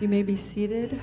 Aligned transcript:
You 0.00 0.08
may 0.08 0.22
be 0.22 0.36
seated. 0.36 1.00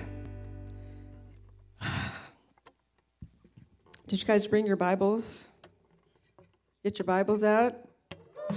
Did 4.08 4.20
you 4.20 4.26
guys 4.26 4.48
bring 4.48 4.66
your 4.66 4.76
Bibles? 4.76 5.50
Get 6.84 7.00
your 7.00 7.06
Bibles 7.06 7.44
out. 7.44 7.76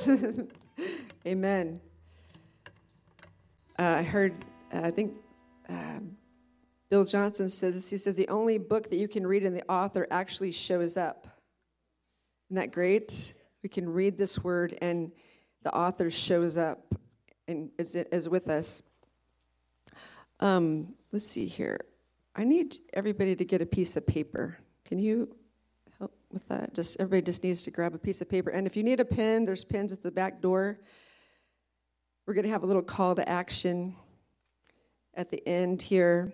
Amen. 1.27 1.81
Uh, 3.79 3.97
I 3.99 4.03
heard, 4.03 4.45
uh, 4.75 4.81
I 4.85 4.91
think 4.91 5.17
uh, 5.69 6.01
Bill 6.89 7.05
Johnson 7.05 7.49
says 7.49 7.75
this. 7.75 7.91
He 7.91 7.97
says 7.97 8.17
the 8.17 8.29
only 8.29 8.59
book 8.59 8.91
that 8.91 8.97
you 8.97 9.09
can 9.09 9.27
read 9.27 9.45
and 9.45 9.57
the 9.57 9.71
author 9.71 10.07
actually 10.11 10.53
shows 10.53 10.97
up. 10.97 11.29
Isn't 12.49 12.57
that 12.57 12.73
great? 12.73 13.35
We 13.63 13.69
can 13.69 13.89
read 13.89 14.19
this 14.19 14.43
word 14.43 14.77
and 14.83 15.13
the 15.63 15.75
author 15.75 16.11
shows 16.11 16.57
up 16.57 16.95
and 17.47 17.71
is, 17.79 17.95
is 17.95 18.29
with 18.29 18.49
us. 18.49 18.83
Um, 20.43 20.95
let's 21.13 21.25
see 21.25 21.47
here. 21.47 21.79
I 22.35 22.43
need 22.43 22.79
everybody 22.95 23.37
to 23.37 23.45
get 23.45 23.63
a 23.63 23.67
piece 23.67 23.97
of 23.97 24.05
paper. 24.05 24.59
Can 24.85 24.99
you 24.99 25.37
help 26.01 26.13
with 26.33 26.49
that? 26.49 26.75
Just 26.75 26.99
everybody 26.99 27.23
just 27.23 27.45
needs 27.45 27.63
to 27.63 27.71
grab 27.71 27.95
a 27.95 27.99
piece 27.99 28.21
of 28.21 28.29
paper. 28.29 28.51
And 28.51 28.67
if 28.67 28.77
you 28.77 28.83
need 28.83 28.99
a 28.99 29.05
pen, 29.05 29.45
there's 29.45 29.63
pens 29.63 29.93
at 29.93 30.03
the 30.03 30.11
back 30.11 30.41
door. 30.41 30.81
We're 32.27 32.35
going 32.35 32.45
to 32.45 32.51
have 32.51 32.65
a 32.65 32.67
little 32.67 32.83
call 32.83 33.15
to 33.15 33.29
action 33.29 33.95
at 35.15 35.31
the 35.31 35.47
end 35.47 35.81
here. 35.81 36.33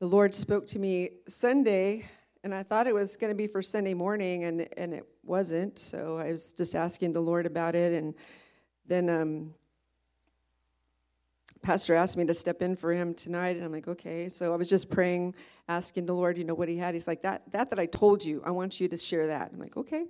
The 0.00 0.06
Lord 0.06 0.34
spoke 0.34 0.66
to 0.66 0.80
me 0.80 1.10
Sunday, 1.28 2.08
and 2.42 2.52
I 2.52 2.64
thought 2.64 2.88
it 2.88 2.94
was 2.94 3.16
going 3.16 3.30
to 3.30 3.36
be 3.36 3.46
for 3.46 3.62
Sunday 3.62 3.94
morning, 3.94 4.44
and, 4.44 4.66
and 4.76 4.92
it 4.92 5.06
wasn't. 5.22 5.78
So 5.78 6.18
I 6.18 6.32
was 6.32 6.50
just 6.50 6.74
asking 6.74 7.12
the 7.12 7.20
Lord 7.20 7.46
about 7.46 7.76
it. 7.76 7.92
And 7.92 8.14
then 8.84 9.08
um, 9.08 9.54
pastor 11.62 11.94
asked 11.94 12.16
me 12.16 12.24
to 12.24 12.34
step 12.34 12.62
in 12.62 12.74
for 12.74 12.92
him 12.92 13.12
tonight 13.12 13.56
and 13.56 13.64
i'm 13.64 13.72
like 13.72 13.88
okay. 13.88 14.28
So 14.28 14.52
i 14.52 14.56
was 14.56 14.68
just 14.68 14.90
praying 14.90 15.34
asking 15.68 16.06
the 16.06 16.14
lord 16.14 16.38
you 16.38 16.44
know 16.44 16.54
what 16.54 16.68
he 16.68 16.76
had. 16.76 16.94
He's 16.94 17.06
like 17.06 17.22
that 17.22 17.50
that 17.52 17.70
that 17.70 17.78
i 17.78 17.86
told 17.86 18.24
you 18.24 18.42
i 18.44 18.50
want 18.50 18.80
you 18.80 18.88
to 18.88 18.96
share 18.96 19.26
that. 19.26 19.50
I'm 19.52 19.58
like 19.58 19.76
okay. 19.76 20.06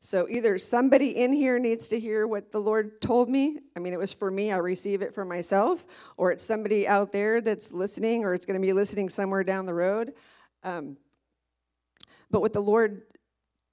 So 0.00 0.28
either 0.28 0.58
somebody 0.58 1.16
in 1.16 1.32
here 1.32 1.58
needs 1.58 1.88
to 1.88 1.98
hear 1.98 2.26
what 2.26 2.52
the 2.52 2.60
lord 2.60 3.00
told 3.00 3.28
me. 3.28 3.58
I 3.76 3.80
mean 3.80 3.92
it 3.92 3.98
was 3.98 4.12
for 4.12 4.30
me 4.30 4.52
i 4.52 4.56
receive 4.56 5.02
it 5.02 5.14
for 5.14 5.24
myself. 5.24 5.84
Or 6.16 6.30
it's 6.32 6.44
somebody 6.44 6.86
out 6.86 7.12
there 7.12 7.40
that's 7.40 7.72
listening 7.72 8.24
or 8.24 8.34
it's 8.34 8.46
going 8.46 8.60
to 8.60 8.64
be 8.66 8.72
listening 8.72 9.08
somewhere 9.08 9.44
down 9.44 9.66
the 9.66 9.74
road. 9.74 10.14
Um, 10.62 10.96
but 12.30 12.40
what 12.40 12.52
the 12.52 12.60
lord 12.60 13.02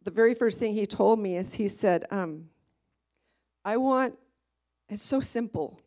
the 0.04 0.12
very 0.12 0.34
first 0.34 0.60
thing 0.60 0.74
he 0.74 0.86
told 0.86 1.20
me 1.20 1.38
is 1.38 1.56
he 1.56 1.68
said 1.68 2.06
um, 2.12 2.46
i 3.66 3.78
want 3.78 4.16
it's 4.90 5.02
so 5.02 5.20
simple 5.20 5.80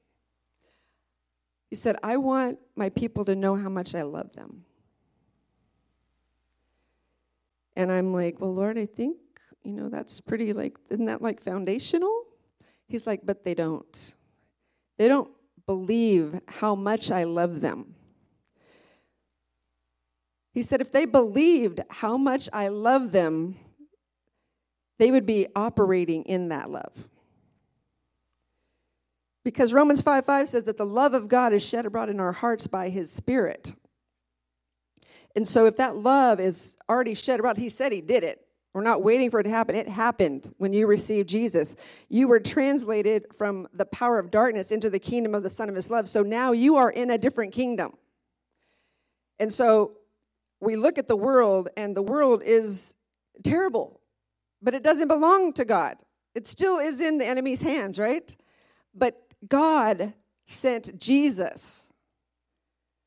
he 1.72 1.76
said, 1.76 1.96
I 2.02 2.18
want 2.18 2.58
my 2.76 2.90
people 2.90 3.24
to 3.24 3.34
know 3.34 3.56
how 3.56 3.70
much 3.70 3.94
I 3.94 4.02
love 4.02 4.34
them. 4.34 4.62
And 7.76 7.90
I'm 7.90 8.12
like, 8.12 8.38
well, 8.38 8.54
Lord, 8.54 8.76
I 8.76 8.84
think, 8.84 9.16
you 9.64 9.72
know, 9.72 9.88
that's 9.88 10.20
pretty 10.20 10.52
like, 10.52 10.76
isn't 10.90 11.06
that 11.06 11.22
like 11.22 11.42
foundational? 11.42 12.24
He's 12.88 13.06
like, 13.06 13.22
but 13.24 13.42
they 13.46 13.54
don't. 13.54 14.14
They 14.98 15.08
don't 15.08 15.30
believe 15.64 16.38
how 16.46 16.74
much 16.74 17.10
I 17.10 17.24
love 17.24 17.62
them. 17.62 17.94
He 20.52 20.62
said, 20.62 20.82
if 20.82 20.92
they 20.92 21.06
believed 21.06 21.80
how 21.88 22.18
much 22.18 22.50
I 22.52 22.68
love 22.68 23.12
them, 23.12 23.56
they 24.98 25.10
would 25.10 25.24
be 25.24 25.46
operating 25.56 26.24
in 26.24 26.50
that 26.50 26.68
love. 26.68 26.92
Because 29.44 29.72
Romans 29.72 30.02
5 30.02 30.24
5 30.24 30.48
says 30.48 30.64
that 30.64 30.76
the 30.76 30.86
love 30.86 31.14
of 31.14 31.28
God 31.28 31.52
is 31.52 31.64
shed 31.64 31.86
abroad 31.86 32.08
in 32.08 32.20
our 32.20 32.32
hearts 32.32 32.66
by 32.66 32.88
his 32.88 33.10
Spirit. 33.10 33.74
And 35.34 35.46
so, 35.46 35.66
if 35.66 35.76
that 35.76 35.96
love 35.96 36.40
is 36.40 36.76
already 36.88 37.14
shed 37.14 37.40
abroad, 37.40 37.56
he 37.56 37.68
said 37.68 37.92
he 37.92 38.00
did 38.00 38.22
it. 38.22 38.46
We're 38.74 38.82
not 38.82 39.02
waiting 39.02 39.30
for 39.30 39.40
it 39.40 39.44
to 39.44 39.50
happen. 39.50 39.76
It 39.76 39.88
happened 39.88 40.54
when 40.56 40.72
you 40.72 40.86
received 40.86 41.28
Jesus. 41.28 41.76
You 42.08 42.26
were 42.28 42.40
translated 42.40 43.26
from 43.36 43.68
the 43.74 43.84
power 43.84 44.18
of 44.18 44.30
darkness 44.30 44.72
into 44.72 44.88
the 44.88 44.98
kingdom 44.98 45.34
of 45.34 45.42
the 45.42 45.50
Son 45.50 45.68
of 45.68 45.74
His 45.74 45.90
love. 45.90 46.08
So 46.08 46.22
now 46.22 46.52
you 46.52 46.76
are 46.76 46.90
in 46.90 47.10
a 47.10 47.18
different 47.18 47.52
kingdom. 47.52 47.92
And 49.38 49.52
so 49.52 49.98
we 50.60 50.76
look 50.76 50.96
at 50.96 51.08
the 51.08 51.16
world, 51.16 51.68
and 51.76 51.94
the 51.94 52.02
world 52.02 52.42
is 52.44 52.94
terrible, 53.42 54.00
but 54.62 54.74
it 54.74 54.82
doesn't 54.82 55.08
belong 55.08 55.52
to 55.54 55.64
God. 55.64 55.98
It 56.34 56.46
still 56.46 56.78
is 56.78 57.00
in 57.00 57.18
the 57.18 57.26
enemy's 57.26 57.60
hands, 57.60 57.98
right? 57.98 58.34
But 58.94 59.21
God 59.48 60.14
sent 60.46 60.98
Jesus 60.98 61.86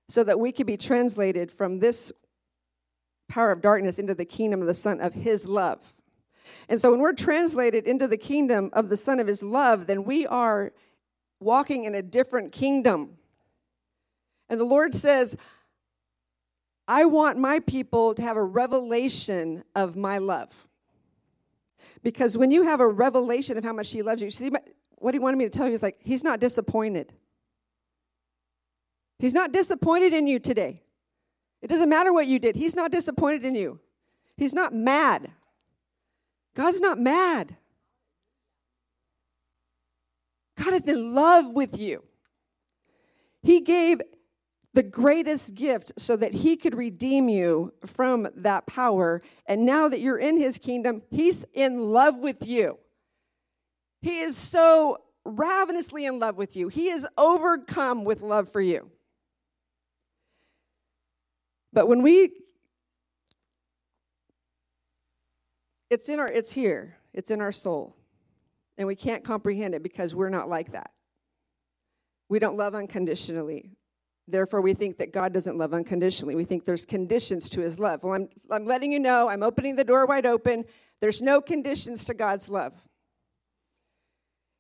so 0.10 0.24
that 0.24 0.40
we 0.40 0.52
could 0.52 0.68
be 0.68 0.78
translated 0.78 1.52
from 1.52 1.80
this 1.80 2.12
power 3.28 3.52
of 3.52 3.62
darkness 3.62 4.00
into 4.00 4.14
the 4.14 4.26
kingdom 4.26 4.62
of 4.62 4.68
the 4.68 4.74
Son 4.74 5.02
of 5.02 5.14
His 5.14 5.48
love. 5.48 5.94
And 6.70 6.80
so 6.80 6.92
when 6.92 7.00
we're 7.00 7.14
translated 7.14 7.88
into 7.88 8.08
the 8.08 8.18
kingdom 8.18 8.70
of 8.74 8.90
the 8.90 8.98
Son 8.98 9.20
of 9.20 9.28
His 9.28 9.42
love, 9.42 9.88
then 9.88 10.04
we 10.04 10.28
are 10.28 10.74
walking 11.40 11.86
in 11.86 11.96
a 11.96 12.02
different 12.02 12.52
kingdom. 12.52 13.18
And 14.50 14.60
the 14.60 14.66
Lord 14.66 14.94
says, 14.94 15.36
I 16.88 17.06
want 17.06 17.40
my 17.40 17.60
people 17.60 18.14
to 18.14 18.22
have 18.22 18.38
a 18.38 18.44
revelation 18.44 19.64
of 19.76 19.96
my 19.96 20.20
love. 20.20 20.68
Because 22.04 22.38
when 22.38 22.52
you 22.52 22.62
have 22.62 22.80
a 22.80 22.88
revelation 22.88 23.58
of 23.58 23.64
how 23.64 23.74
much 23.74 23.92
He 23.92 24.04
loves 24.04 24.22
you, 24.22 24.30
see, 24.30 24.52
what 24.98 25.14
he 25.14 25.20
wanted 25.20 25.38
me 25.38 25.46
to 25.46 25.50
tell 25.50 25.68
you 25.68 25.74
is 25.74 25.84
like, 25.84 25.98
he's 26.02 26.24
not 26.24 26.40
disappointed. 26.40 27.14
He's 29.20 29.34
not 29.34 29.52
disappointed 29.52 30.14
in 30.14 30.28
you 30.28 30.40
today. 30.40 30.82
It 31.62 31.68
doesn't 31.68 31.90
matter 31.90 32.14
what 32.14 32.28
you 32.28 32.40
did, 32.40 32.56
he's 32.56 32.76
not 32.76 32.92
disappointed 32.92 33.44
in 33.46 33.56
you. 33.56 33.80
He's 34.38 34.54
not 34.54 34.74
mad. 34.74 35.32
God's 36.56 36.82
not 36.82 37.00
mad. 37.00 37.56
God 40.58 40.74
is 40.74 40.88
in 40.88 41.14
love 41.14 41.48
with 41.48 41.78
you. 41.78 42.04
He 43.42 43.62
gave 43.62 44.02
the 44.74 44.84
greatest 44.84 45.56
gift 45.56 45.94
so 45.98 46.18
that 46.18 46.34
he 46.34 46.58
could 46.58 46.76
redeem 46.76 47.30
you 47.30 47.74
from 47.86 48.28
that 48.36 48.68
power. 48.68 49.22
And 49.46 49.66
now 49.66 49.88
that 49.88 50.02
you're 50.02 50.18
in 50.18 50.38
his 50.38 50.58
kingdom, 50.58 51.02
he's 51.10 51.46
in 51.54 51.78
love 51.78 52.18
with 52.18 52.46
you. 52.46 52.78
He 54.06 54.20
is 54.20 54.38
so 54.38 55.00
ravenously 55.26 56.06
in 56.06 56.20
love 56.20 56.38
with 56.38 56.56
you. 56.56 56.68
He 56.68 56.90
is 56.90 57.08
overcome 57.18 58.04
with 58.04 58.22
love 58.22 58.52
for 58.52 58.62
you. 58.62 58.92
But 61.74 61.88
when 61.88 62.04
we 62.04 62.30
it's 65.90 66.08
in 66.08 66.20
our 66.20 66.28
it's 66.28 66.52
here. 66.52 66.98
It's 67.16 67.32
in 67.32 67.42
our 67.42 67.52
soul. 67.52 67.96
And 68.78 68.88
we 68.88 68.96
can't 68.96 69.24
comprehend 69.24 69.74
it 69.74 69.82
because 69.82 70.14
we're 70.14 70.30
not 70.30 70.50
like 70.50 70.74
that. 70.74 70.92
We 72.30 72.38
don't 72.38 72.58
love 72.58 72.76
unconditionally. 72.76 73.72
Therefore, 74.28 74.62
we 74.62 74.76
think 74.76 75.00
that 75.00 75.14
God 75.14 75.34
doesn't 75.34 75.58
love 75.58 75.74
unconditionally. 75.74 76.36
We 76.36 76.46
think 76.46 76.64
there's 76.64 76.86
conditions 76.86 77.50
to 77.50 77.62
his 77.62 77.80
love. 77.80 78.04
Well, 78.04 78.14
I'm, 78.14 78.30
I'm 78.52 78.68
letting 78.68 78.92
you 78.92 79.00
know, 79.00 79.30
I'm 79.30 79.42
opening 79.42 79.76
the 79.76 79.84
door 79.84 80.06
wide 80.06 80.28
open. 80.28 80.66
There's 81.02 81.24
no 81.24 81.42
conditions 81.42 82.06
to 82.06 82.14
God's 82.14 82.50
love. 82.50 82.80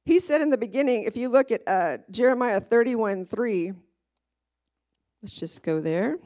He 0.06 0.20
said 0.20 0.42
in 0.42 0.52
the 0.52 0.58
beginning, 0.58 1.04
if 1.04 1.18
you 1.18 1.30
look 1.30 1.52
at 1.52 1.64
uh, 1.66 1.98
Jeremiah 2.12 2.60
31 2.62 3.26
3, 3.26 3.74
let's 5.22 5.34
just 5.34 5.64
go 5.64 5.82
there. 5.82 6.20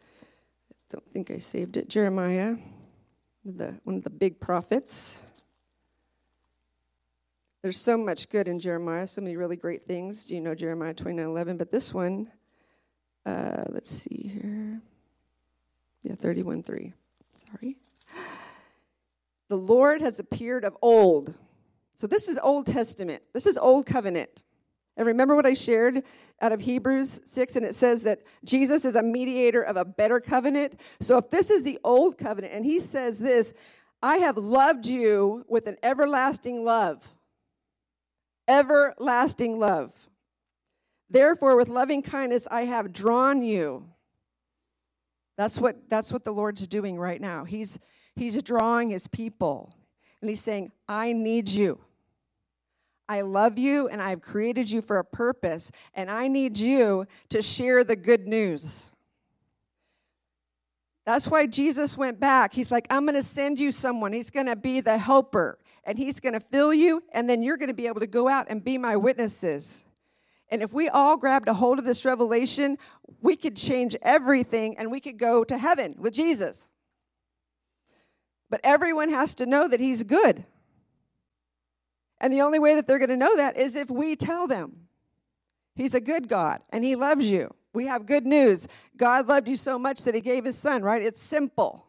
I 0.00 0.74
don't 0.90 1.08
think 1.08 1.30
I 1.30 1.38
saved 1.38 1.76
it. 1.76 1.88
Jeremiah, 1.88 2.56
the, 3.44 3.78
one 3.84 3.96
of 3.96 4.02
the 4.02 4.10
big 4.10 4.40
prophets. 4.40 5.22
There's 7.62 7.78
so 7.80 7.96
much 7.96 8.28
good 8.28 8.48
in 8.48 8.58
Jeremiah, 8.58 9.06
so 9.06 9.20
many 9.20 9.36
really 9.36 9.56
great 9.56 9.84
things. 9.84 10.26
Do 10.26 10.34
you 10.34 10.40
know 10.40 10.54
Jeremiah 10.54 10.94
29 10.94 11.24
11, 11.24 11.56
but 11.56 11.70
this 11.70 11.94
one, 11.94 12.32
uh, 13.24 13.64
let's 13.68 13.90
see 13.90 14.32
here. 14.40 14.80
Yeah, 16.02 16.16
31 16.16 16.64
3. 16.64 16.92
Sorry. 17.48 17.76
The 19.48 19.56
Lord 19.56 20.00
has 20.00 20.18
appeared 20.18 20.64
of 20.64 20.76
old 20.82 21.32
so 21.96 22.06
this 22.06 22.28
is 22.28 22.38
Old 22.42 22.66
Testament. 22.66 23.22
This 23.32 23.46
is 23.46 23.56
Old 23.56 23.86
Covenant. 23.86 24.42
And 24.98 25.06
remember 25.06 25.34
what 25.34 25.46
I 25.46 25.54
shared 25.54 26.02
out 26.40 26.52
of 26.52 26.60
Hebrews 26.60 27.20
6, 27.24 27.56
and 27.56 27.64
it 27.64 27.74
says 27.74 28.02
that 28.04 28.20
Jesus 28.44 28.84
is 28.84 28.94
a 28.94 29.02
mediator 29.02 29.62
of 29.62 29.76
a 29.76 29.84
better 29.84 30.20
covenant. 30.20 30.80
So 31.00 31.16
if 31.16 31.30
this 31.30 31.50
is 31.50 31.62
the 31.62 31.78
Old 31.82 32.18
Covenant, 32.18 32.52
and 32.54 32.64
he 32.64 32.80
says 32.80 33.18
this, 33.18 33.54
I 34.02 34.18
have 34.18 34.36
loved 34.36 34.86
you 34.86 35.44
with 35.48 35.66
an 35.66 35.76
everlasting 35.82 36.64
love. 36.64 37.06
Everlasting 38.46 39.58
love. 39.58 39.92
Therefore, 41.08 41.56
with 41.56 41.68
loving 41.68 42.02
kindness, 42.02 42.46
I 42.50 42.64
have 42.64 42.92
drawn 42.92 43.42
you. 43.42 43.88
That's 45.38 45.58
what, 45.58 45.88
that's 45.88 46.12
what 46.12 46.24
the 46.24 46.32
Lord's 46.32 46.66
doing 46.66 46.98
right 46.98 47.20
now. 47.20 47.44
He's, 47.44 47.78
he's 48.16 48.42
drawing 48.42 48.90
his 48.90 49.06
people. 49.06 49.72
And 50.20 50.30
he's 50.30 50.40
saying, 50.40 50.72
I 50.88 51.12
need 51.12 51.48
you. 51.48 51.80
I 53.08 53.20
love 53.20 53.58
you 53.58 53.88
and 53.88 54.02
I've 54.02 54.20
created 54.20 54.70
you 54.70 54.80
for 54.82 54.98
a 54.98 55.04
purpose, 55.04 55.70
and 55.94 56.10
I 56.10 56.28
need 56.28 56.58
you 56.58 57.06
to 57.28 57.42
share 57.42 57.84
the 57.84 57.96
good 57.96 58.26
news. 58.26 58.90
That's 61.04 61.28
why 61.28 61.46
Jesus 61.46 61.96
went 61.96 62.18
back. 62.18 62.52
He's 62.52 62.72
like, 62.72 62.86
I'm 62.90 63.04
going 63.04 63.14
to 63.14 63.22
send 63.22 63.60
you 63.60 63.70
someone. 63.70 64.12
He's 64.12 64.30
going 64.30 64.46
to 64.46 64.56
be 64.56 64.80
the 64.80 64.98
helper, 64.98 65.58
and 65.84 65.96
he's 65.96 66.18
going 66.18 66.32
to 66.32 66.40
fill 66.40 66.74
you, 66.74 67.02
and 67.12 67.30
then 67.30 67.44
you're 67.44 67.56
going 67.56 67.68
to 67.68 67.74
be 67.74 67.86
able 67.86 68.00
to 68.00 68.08
go 68.08 68.26
out 68.26 68.46
and 68.50 68.64
be 68.64 68.76
my 68.76 68.96
witnesses. 68.96 69.84
And 70.48 70.62
if 70.62 70.72
we 70.72 70.88
all 70.88 71.16
grabbed 71.16 71.48
a 71.48 71.54
hold 71.54 71.78
of 71.78 71.84
this 71.84 72.04
revelation, 72.04 72.78
we 73.20 73.36
could 73.36 73.56
change 73.56 73.96
everything 74.02 74.78
and 74.78 74.90
we 74.90 75.00
could 75.00 75.18
go 75.18 75.42
to 75.42 75.58
heaven 75.58 75.96
with 75.98 76.14
Jesus. 76.14 76.70
But 78.48 78.60
everyone 78.62 79.10
has 79.10 79.34
to 79.36 79.46
know 79.46 79.66
that 79.66 79.80
he's 79.80 80.04
good. 80.04 80.44
And 82.20 82.32
the 82.32 82.40
only 82.40 82.58
way 82.58 82.74
that 82.74 82.86
they're 82.86 82.98
going 82.98 83.10
to 83.10 83.16
know 83.16 83.36
that 83.36 83.56
is 83.56 83.76
if 83.76 83.90
we 83.90 84.16
tell 84.16 84.46
them. 84.46 84.86
He's 85.74 85.94
a 85.94 86.00
good 86.00 86.28
God 86.28 86.62
and 86.70 86.82
He 86.82 86.96
loves 86.96 87.28
you. 87.28 87.54
We 87.74 87.86
have 87.86 88.06
good 88.06 88.26
news. 88.26 88.66
God 88.96 89.28
loved 89.28 89.48
you 89.48 89.56
so 89.56 89.78
much 89.78 90.04
that 90.04 90.14
He 90.14 90.22
gave 90.22 90.44
His 90.44 90.56
Son, 90.56 90.82
right? 90.82 91.02
It's 91.02 91.20
simple. 91.20 91.86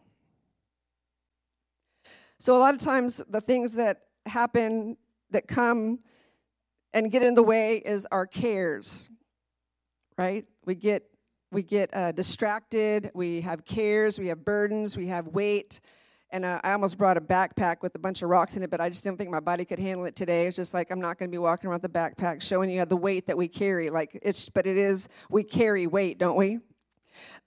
So, 2.39 2.55
a 2.57 2.59
lot 2.59 2.75
of 2.75 2.81
times, 2.81 3.21
the 3.29 3.41
things 3.41 3.73
that 3.73 4.01
happen, 4.25 4.97
that 5.31 5.47
come 5.47 5.99
and 6.93 7.09
get 7.09 7.23
in 7.23 7.33
the 7.33 7.43
way, 7.43 7.77
is 7.77 8.05
our 8.11 8.27
cares, 8.27 9.09
right? 10.17 10.45
We 10.65 10.75
get 10.75 11.03
we 11.51 11.63
get 11.63 11.89
uh, 11.93 12.11
distracted. 12.11 13.11
We 13.13 13.41
have 13.41 13.63
cares. 13.63 14.19
We 14.19 14.27
have 14.27 14.43
burdens. 14.43 14.97
We 14.97 15.07
have 15.07 15.27
weight. 15.27 15.79
And 16.29 16.43
uh, 16.43 16.59
I 16.63 16.73
almost 16.73 16.97
brought 16.97 17.15
a 17.15 17.21
backpack 17.21 17.77
with 17.81 17.95
a 17.95 17.99
bunch 17.99 18.21
of 18.21 18.29
rocks 18.29 18.57
in 18.57 18.63
it, 18.63 18.69
but 18.69 18.81
I 18.81 18.89
just 18.89 19.03
didn't 19.03 19.17
think 19.17 19.29
my 19.29 19.39
body 19.39 19.63
could 19.63 19.79
handle 19.79 20.05
it 20.05 20.15
today. 20.15 20.45
It's 20.45 20.57
just 20.57 20.73
like 20.73 20.91
I'm 20.91 20.99
not 20.99 21.17
going 21.17 21.29
to 21.29 21.31
be 21.31 21.37
walking 21.37 21.69
around 21.69 21.81
the 21.81 21.89
backpack 21.89 22.41
showing 22.41 22.69
you 22.69 22.83
the 22.83 22.97
weight 22.97 23.27
that 23.27 23.37
we 23.37 23.47
carry. 23.47 23.89
Like 23.89 24.19
it's, 24.21 24.49
but 24.49 24.67
it 24.67 24.77
is 24.77 25.07
we 25.29 25.43
carry 25.43 25.87
weight, 25.87 26.17
don't 26.17 26.35
we? 26.35 26.59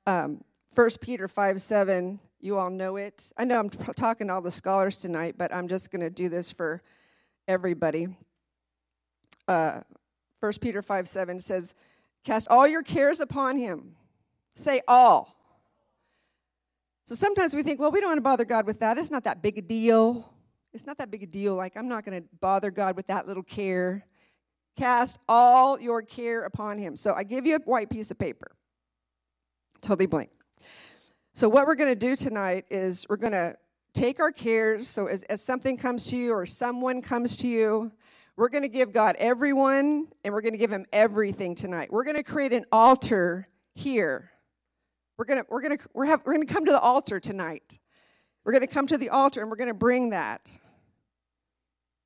Um, 0.06 0.42
1 0.74 0.90
Peter 1.00 1.28
5 1.28 1.60
7, 1.60 2.18
you 2.40 2.56
all 2.56 2.70
know 2.70 2.96
it. 2.96 3.32
I 3.36 3.44
know 3.44 3.58
I'm 3.58 3.68
t- 3.68 3.92
talking 3.96 4.28
to 4.28 4.34
all 4.34 4.40
the 4.40 4.50
scholars 4.50 4.96
tonight, 4.96 5.34
but 5.36 5.52
I'm 5.52 5.68
just 5.68 5.90
going 5.90 6.00
to 6.00 6.10
do 6.10 6.28
this 6.28 6.50
for 6.50 6.80
everybody. 7.46 8.08
Uh, 9.46 9.80
1 10.40 10.52
Peter 10.60 10.80
5 10.80 11.06
7 11.06 11.40
says, 11.40 11.74
Cast 12.24 12.48
all 12.48 12.66
your 12.66 12.82
cares 12.82 13.20
upon 13.20 13.58
him. 13.58 13.96
Say 14.54 14.80
all. 14.88 15.36
So 17.10 17.16
sometimes 17.16 17.56
we 17.56 17.64
think, 17.64 17.80
well, 17.80 17.90
we 17.90 18.00
don't 18.00 18.10
want 18.10 18.18
to 18.18 18.22
bother 18.22 18.44
God 18.44 18.66
with 18.66 18.78
that. 18.78 18.96
It's 18.96 19.10
not 19.10 19.24
that 19.24 19.42
big 19.42 19.58
a 19.58 19.62
deal. 19.62 20.32
It's 20.72 20.86
not 20.86 20.96
that 20.98 21.10
big 21.10 21.24
a 21.24 21.26
deal. 21.26 21.56
Like, 21.56 21.76
I'm 21.76 21.88
not 21.88 22.04
going 22.04 22.22
to 22.22 22.28
bother 22.40 22.70
God 22.70 22.94
with 22.94 23.08
that 23.08 23.26
little 23.26 23.42
care. 23.42 24.06
Cast 24.76 25.18
all 25.28 25.80
your 25.80 26.02
care 26.02 26.44
upon 26.44 26.78
Him. 26.78 26.94
So 26.94 27.12
I 27.12 27.24
give 27.24 27.46
you 27.46 27.56
a 27.56 27.58
white 27.62 27.90
piece 27.90 28.12
of 28.12 28.18
paper, 28.20 28.52
totally 29.80 30.06
blank. 30.06 30.30
So, 31.34 31.48
what 31.48 31.66
we're 31.66 31.74
going 31.74 31.90
to 31.90 31.96
do 31.98 32.14
tonight 32.14 32.66
is 32.70 33.04
we're 33.08 33.16
going 33.16 33.32
to 33.32 33.56
take 33.92 34.20
our 34.20 34.30
cares. 34.30 34.86
So, 34.86 35.08
as, 35.08 35.24
as 35.24 35.42
something 35.42 35.76
comes 35.76 36.06
to 36.10 36.16
you 36.16 36.32
or 36.32 36.46
someone 36.46 37.02
comes 37.02 37.36
to 37.38 37.48
you, 37.48 37.90
we're 38.36 38.50
going 38.50 38.62
to 38.62 38.68
give 38.68 38.92
God 38.92 39.16
everyone 39.18 40.06
and 40.22 40.32
we're 40.32 40.42
going 40.42 40.54
to 40.54 40.58
give 40.58 40.70
Him 40.70 40.86
everything 40.92 41.56
tonight. 41.56 41.90
We're 41.90 42.04
going 42.04 42.18
to 42.18 42.22
create 42.22 42.52
an 42.52 42.66
altar 42.70 43.48
here 43.74 44.30
we're 45.20 45.26
gonna 45.26 45.44
we're 45.50 45.60
gonna 45.60 45.76
we're, 45.92 46.06
have, 46.06 46.22
we're 46.24 46.32
gonna 46.32 46.46
come 46.46 46.64
to 46.64 46.72
the 46.72 46.80
altar 46.80 47.20
tonight. 47.20 47.78
We're 48.42 48.54
gonna 48.54 48.66
come 48.66 48.86
to 48.86 48.96
the 48.96 49.10
altar 49.10 49.42
and 49.42 49.50
we're 49.50 49.58
gonna 49.58 49.74
bring 49.74 50.10
that. 50.10 50.50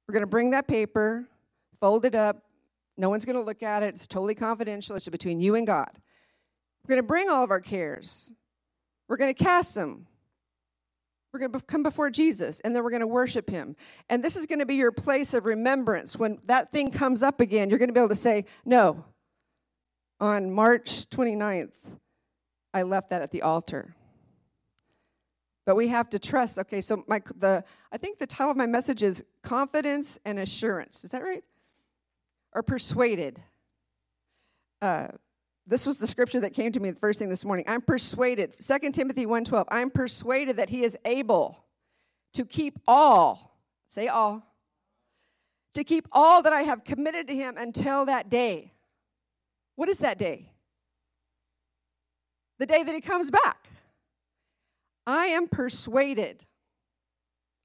We're 0.09 0.15
gonna 0.15 0.27
bring 0.27 0.51
that 0.51 0.67
paper, 0.67 1.25
fold 1.79 2.07
it 2.07 2.17
up. 2.17 2.43
No 2.97 3.11
one's 3.11 3.25
gonna 3.25 3.41
look 3.41 3.63
at 3.63 3.85
it. 3.85 3.95
It's 3.95 4.09
totally 4.09 4.35
confidential. 4.35 4.97
It's 4.97 5.09
between 5.09 5.39
you 5.39 5.55
and 5.55 5.65
God. 5.65 5.91
We're 6.83 6.97
gonna 6.97 7.07
bring 7.07 7.29
all 7.29 7.45
of 7.45 7.53
our 7.53 7.61
cares. 7.61 8.33
We're 9.09 9.17
gonna 9.17 9.33
cast 9.33 9.77
them. 9.77 10.09
We're 11.33 11.41
going 11.41 11.53
to 11.53 11.61
come 11.63 11.83
before 11.83 12.11
Jesus 12.11 12.61
and 12.61 12.77
then 12.77 12.85
we're 12.85 12.91
going 12.91 13.01
to 13.01 13.09
worship 13.09 13.51
him. 13.51 13.75
And 14.09 14.23
this 14.23 14.37
is 14.37 14.47
going 14.47 14.61
to 14.61 14.67
be 14.67 14.77
your 14.77 14.93
place 14.93 15.35
of 15.35 15.47
remembrance. 15.47 16.17
When 16.17 16.39
that 16.47 16.71
thing 16.71 16.93
comes 16.93 17.25
up 17.25 17.41
again, 17.41 17.71
you're 17.71 17.81
going 17.81 17.89
to 17.89 17.93
be 17.93 17.99
able 17.99 18.11
to 18.11 18.15
say, 18.15 18.45
No, 18.65 19.05
on 20.21 20.53
March 20.53 21.11
29th, 21.11 21.73
I 22.75 22.83
left 22.83 23.09
that 23.11 23.23
at 23.23 23.31
the 23.31 23.43
altar. 23.43 23.95
But 25.65 25.77
we 25.77 25.89
have 25.89 26.11
to 26.11 26.19
trust. 26.19 26.59
Okay, 26.59 26.81
so 26.81 27.05
my 27.07 27.23
the 27.39 27.65
I 27.91 27.97
think 27.97 28.19
the 28.19 28.27
title 28.27 28.51
of 28.51 28.57
my 28.57 28.67
message 28.67 29.03
is 29.03 29.25
confidence 29.43 30.19
and 30.25 30.39
assurance. 30.39 31.05
Is 31.05 31.13
that 31.13 31.23
right? 31.23 31.45
Or 32.53 32.63
persuaded. 32.63 33.41
Uh, 34.83 35.09
this 35.67 35.87
was 35.87 35.97
the 35.97 36.07
scripture 36.07 36.41
that 36.41 36.53
came 36.53 36.73
to 36.73 36.81
me 36.81 36.91
the 36.91 37.01
first 37.01 37.19
thing 37.19 37.31
this 37.31 37.45
morning. 37.45 37.65
I'm 37.67 37.81
persuaded. 37.81 38.57
2 38.61 38.93
Timothy 38.93 39.25
1:12. 39.25 39.67
I'm 39.71 39.91
persuaded 39.91 40.57
that 40.57 40.69
he 40.69 40.83
is 40.83 40.99
able 41.07 41.65
to 42.35 42.45
keep 42.45 42.79
all. 42.87 43.57
Say 43.89 44.09
all. 44.09 44.43
To 45.75 45.85
keep 45.85 46.07
all 46.13 46.43
that 46.43 46.53
I 46.53 46.63
have 46.63 46.85
committed 46.85 47.29
to 47.29 47.35
him 47.35 47.57
until 47.57 48.05
that 48.05 48.29
day. 48.29 48.73
What 49.77 49.89
is 49.89 49.99
that 49.99 50.19
day? 50.19 50.54
The 52.59 52.67
day 52.67 52.83
that 52.83 52.95
he 52.95 53.01
comes 53.01 53.31
back. 53.31 53.69
I 55.07 55.27
am 55.27 55.49
persuaded. 55.49 56.45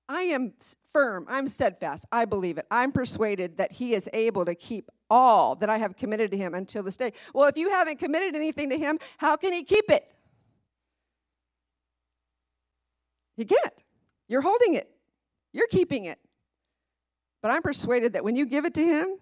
I 0.08 0.24
am 0.24 0.54
firm. 0.92 1.26
I'm 1.30 1.48
steadfast. 1.48 2.06
I 2.12 2.26
believe 2.26 2.58
it. 2.58 2.66
I'm 2.72 2.92
persuaded 2.92 3.58
that 3.58 3.72
he 3.72 3.94
is 3.94 4.10
able 4.12 4.44
to 4.46 4.56
keep 4.56 4.90
all 5.10 5.56
that 5.56 5.70
I 5.70 5.78
have 5.78 5.96
committed 5.96 6.32
to 6.32 6.38
him 6.38 6.54
until 6.54 6.84
this 6.84 6.98
day. 6.98 7.14
Well, 7.34 7.48
if 7.48 7.58
you 7.58 7.70
haven't 7.70 8.00
committed 8.00 8.36
anything 8.36 8.70
to 8.72 8.78
him, 8.78 9.00
how 9.18 9.36
can 9.36 9.54
he 9.54 9.64
keep 9.64 9.90
it? 9.90 10.12
You 13.38 13.46
can't. 13.46 13.74
You're 14.28 14.42
holding 14.42 14.74
it, 14.74 14.90
you're 15.54 15.68
keeping 15.68 16.06
it. 16.06 16.20
But 17.42 17.52
I'm 17.52 17.62
persuaded 17.62 18.14
that 18.14 18.24
when 18.24 18.36
you 18.36 18.46
give 18.46 18.66
it 18.66 18.74
to 18.74 18.84
him 18.84 19.18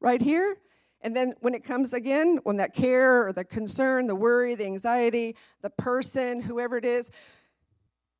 right 0.00 0.22
here, 0.22 0.56
and 1.00 1.14
then 1.14 1.34
when 1.40 1.54
it 1.54 1.62
comes 1.62 1.92
again, 1.92 2.40
when 2.42 2.56
that 2.56 2.74
care 2.74 3.26
or 3.26 3.32
the 3.32 3.44
concern, 3.44 4.06
the 4.06 4.16
worry, 4.16 4.54
the 4.54 4.64
anxiety, 4.64 5.36
the 5.62 5.70
person, 5.70 6.40
whoever 6.40 6.76
it 6.76 6.84
is, 6.84 7.10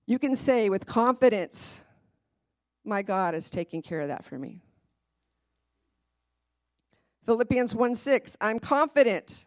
you 0.06 0.18
can 0.18 0.34
say 0.36 0.68
with 0.68 0.86
confidence, 0.86 1.84
My 2.84 3.02
God 3.02 3.34
is 3.34 3.50
taking 3.50 3.82
care 3.82 4.00
of 4.00 4.08
that 4.08 4.24
for 4.24 4.38
me. 4.38 4.62
Philippians 7.26 7.74
1 7.74 7.94
6, 7.94 8.36
I'm 8.40 8.58
confident, 8.58 9.46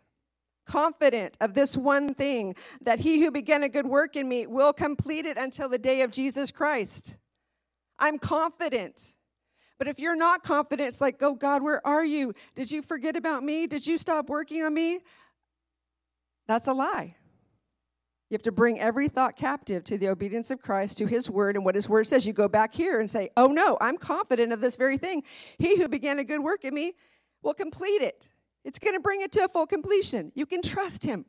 confident 0.68 1.38
of 1.42 1.54
this 1.54 1.76
one 1.76 2.14
thing, 2.14 2.56
that 2.82 3.00
he 3.00 3.22
who 3.22 3.32
began 3.32 3.64
a 3.64 3.70
good 3.70 3.88
work 3.88 4.16
in 4.16 4.28
me 4.28 4.46
will 4.46 4.74
complete 4.74 5.26
it 5.26 5.38
until 5.38 5.68
the 5.68 5.80
day 5.80 6.02
of 6.02 6.12
Jesus 6.12 6.52
Christ. 6.52 7.18
I'm 7.98 8.20
confident. 8.20 9.16
But 9.82 9.88
if 9.88 9.98
you're 9.98 10.16
not 10.16 10.44
confident, 10.44 10.90
it's 10.90 11.02
like, 11.02 11.24
oh 11.24 11.34
God, 11.34 11.64
where 11.64 11.82
are 11.88 12.06
you? 12.06 12.36
Did 12.54 12.72
you 12.72 12.84
forget 12.84 13.16
about 13.16 13.44
me? 13.44 13.66
Did 13.66 13.88
you 13.88 13.98
stop 13.98 14.30
working 14.30 14.62
on 14.62 14.76
me? 14.76 15.00
That's 16.48 16.68
a 16.68 16.74
lie. 16.74 17.16
You 18.30 18.36
have 18.36 18.44
to 18.44 18.52
bring 18.52 18.80
every 18.80 19.08
thought 19.08 19.36
captive 19.36 19.84
to 19.86 19.98
the 19.98 20.10
obedience 20.10 20.52
of 20.52 20.62
Christ, 20.62 21.00
to 21.00 21.08
his 21.08 21.32
word, 21.32 21.56
and 21.56 21.66
what 21.66 21.74
his 21.74 21.90
word 21.90 22.06
says. 22.06 22.28
You 22.28 22.32
go 22.34 22.48
back 22.48 22.76
here 22.76 23.00
and 23.00 23.10
say, 23.10 23.32
Oh 23.36 23.48
no, 23.48 23.80
I'm 23.82 23.98
confident 23.98 24.54
of 24.54 24.62
this 24.62 24.76
very 24.76 25.00
thing. 25.00 25.24
He 25.58 25.78
who 25.78 25.88
began 25.88 26.20
a 26.20 26.24
good 26.24 26.44
work 26.44 26.64
in 26.64 26.76
me 26.76 26.94
will 27.42 27.56
complete 27.56 28.04
it. 28.04 28.30
It's 28.64 28.78
going 28.78 28.94
to 28.94 29.00
bring 29.00 29.22
it 29.22 29.32
to 29.32 29.46
a 29.46 29.48
full 29.48 29.66
completion. 29.66 30.32
You 30.36 30.46
can 30.46 30.62
trust 30.62 31.04
him. 31.04 31.26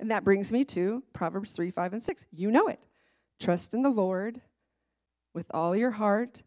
And 0.00 0.10
that 0.10 0.24
brings 0.24 0.50
me 0.50 0.64
to 0.64 1.02
Proverbs 1.12 1.50
3, 1.50 1.70
5, 1.72 1.92
and 1.92 2.02
6. 2.02 2.26
You 2.32 2.50
know 2.50 2.68
it. 2.68 2.80
Trust 3.38 3.74
in 3.74 3.82
the 3.82 3.90
Lord 3.90 4.40
with 5.34 5.50
all 5.50 5.76
your 5.76 5.90
heart 5.90 6.42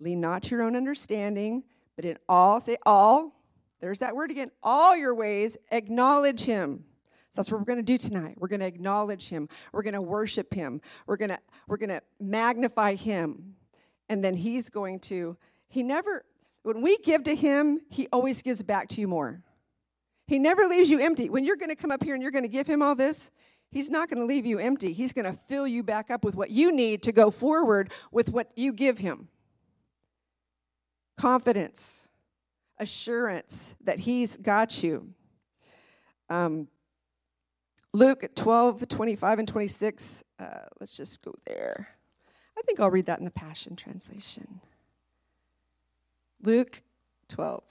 Lean 0.00 0.20
not 0.20 0.42
to 0.44 0.50
your 0.50 0.62
own 0.62 0.76
understanding, 0.76 1.64
but 1.96 2.04
in 2.04 2.16
all, 2.28 2.60
say 2.60 2.76
all, 2.86 3.34
there's 3.80 4.00
that 4.00 4.14
word 4.14 4.30
again, 4.30 4.50
all 4.62 4.96
your 4.96 5.14
ways, 5.14 5.56
acknowledge 5.70 6.44
him. 6.44 6.84
So 7.30 7.40
that's 7.40 7.50
what 7.50 7.58
we're 7.58 7.66
going 7.66 7.78
to 7.78 7.82
do 7.82 7.98
tonight. 7.98 8.36
We're 8.38 8.48
going 8.48 8.60
to 8.60 8.66
acknowledge 8.66 9.28
him. 9.28 9.48
We're 9.72 9.82
going 9.82 9.94
to 9.94 10.02
worship 10.02 10.54
him. 10.54 10.80
We're 11.06 11.16
going 11.16 11.30
to 11.30 11.38
we're 11.66 11.76
going 11.76 11.90
to 11.90 12.02
magnify 12.18 12.94
him. 12.94 13.54
And 14.08 14.24
then 14.24 14.34
he's 14.34 14.70
going 14.70 15.00
to 15.00 15.36
he 15.68 15.82
never 15.82 16.24
when 16.62 16.80
we 16.82 16.96
give 16.98 17.24
to 17.24 17.34
him, 17.34 17.80
he 17.90 18.08
always 18.12 18.42
gives 18.42 18.62
back 18.62 18.88
to 18.90 19.00
you 19.00 19.08
more. 19.08 19.42
He 20.26 20.38
never 20.38 20.66
leaves 20.66 20.90
you 20.90 20.98
empty. 20.98 21.30
When 21.30 21.44
you're 21.44 21.56
going 21.56 21.70
to 21.70 21.76
come 21.76 21.90
up 21.90 22.02
here 22.02 22.14
and 22.14 22.22
you're 22.22 22.32
going 22.32 22.44
to 22.44 22.48
give 22.48 22.66
him 22.66 22.82
all 22.82 22.94
this, 22.94 23.30
he's 23.70 23.90
not 23.90 24.08
going 24.10 24.20
to 24.20 24.26
leave 24.26 24.44
you 24.44 24.58
empty. 24.58 24.92
He's 24.92 25.12
going 25.12 25.24
to 25.24 25.32
fill 25.32 25.66
you 25.66 25.82
back 25.82 26.10
up 26.10 26.24
with 26.24 26.34
what 26.34 26.50
you 26.50 26.72
need 26.72 27.02
to 27.04 27.12
go 27.12 27.30
forward 27.30 27.92
with 28.10 28.30
what 28.30 28.50
you 28.56 28.72
give 28.72 28.98
him 28.98 29.28
confidence, 31.18 32.08
assurance 32.78 33.74
that 33.84 34.00
He's 34.00 34.36
got 34.36 34.82
you. 34.82 35.12
Um, 36.30 36.68
Luke 37.92 38.30
12, 38.34 38.86
25, 38.86 39.38
and 39.40 39.48
26. 39.48 40.24
Uh, 40.38 40.44
let's 40.80 40.96
just 40.96 41.22
go 41.22 41.34
there. 41.46 41.88
I 42.56 42.62
think 42.62 42.80
I'll 42.80 42.90
read 42.90 43.06
that 43.06 43.18
in 43.18 43.24
the 43.24 43.30
Passion 43.30 43.76
Translation. 43.76 44.60
Luke 46.42 46.82
12. 47.28 47.62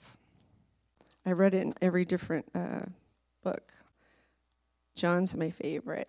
I 1.24 1.32
read 1.32 1.54
it 1.54 1.62
in 1.62 1.74
every 1.80 2.04
different 2.04 2.46
uh, 2.54 2.86
book. 3.42 3.72
John's 4.94 5.36
my 5.36 5.50
favorite. 5.50 6.08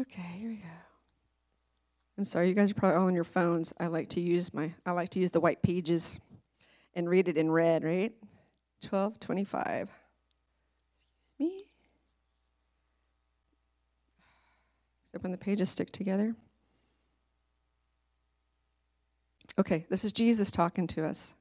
Okay, 0.00 0.22
here 0.38 0.48
we 0.50 0.56
go. 0.56 0.85
I'm 2.18 2.24
sorry, 2.24 2.48
you 2.48 2.54
guys 2.54 2.70
are 2.70 2.74
probably 2.74 2.96
all 2.96 3.06
on 3.06 3.14
your 3.14 3.24
phones. 3.24 3.72
I 3.78 3.88
like 3.88 4.08
to 4.10 4.20
use 4.20 4.54
my 4.54 4.72
I 4.86 4.92
like 4.92 5.10
to 5.10 5.18
use 5.18 5.30
the 5.30 5.40
white 5.40 5.60
pages 5.62 6.18
and 6.94 7.08
read 7.08 7.28
it 7.28 7.36
in 7.36 7.50
red, 7.50 7.84
right? 7.84 8.12
1225. 8.80 9.90
Excuse 10.98 11.10
me. 11.38 11.62
Except 15.08 15.22
when 15.22 15.32
the 15.32 15.38
pages 15.38 15.70
stick 15.70 15.92
together. 15.92 16.34
Okay, 19.58 19.86
this 19.88 20.04
is 20.04 20.12
Jesus 20.12 20.50
talking 20.50 20.86
to 20.88 21.06
us. 21.06 21.34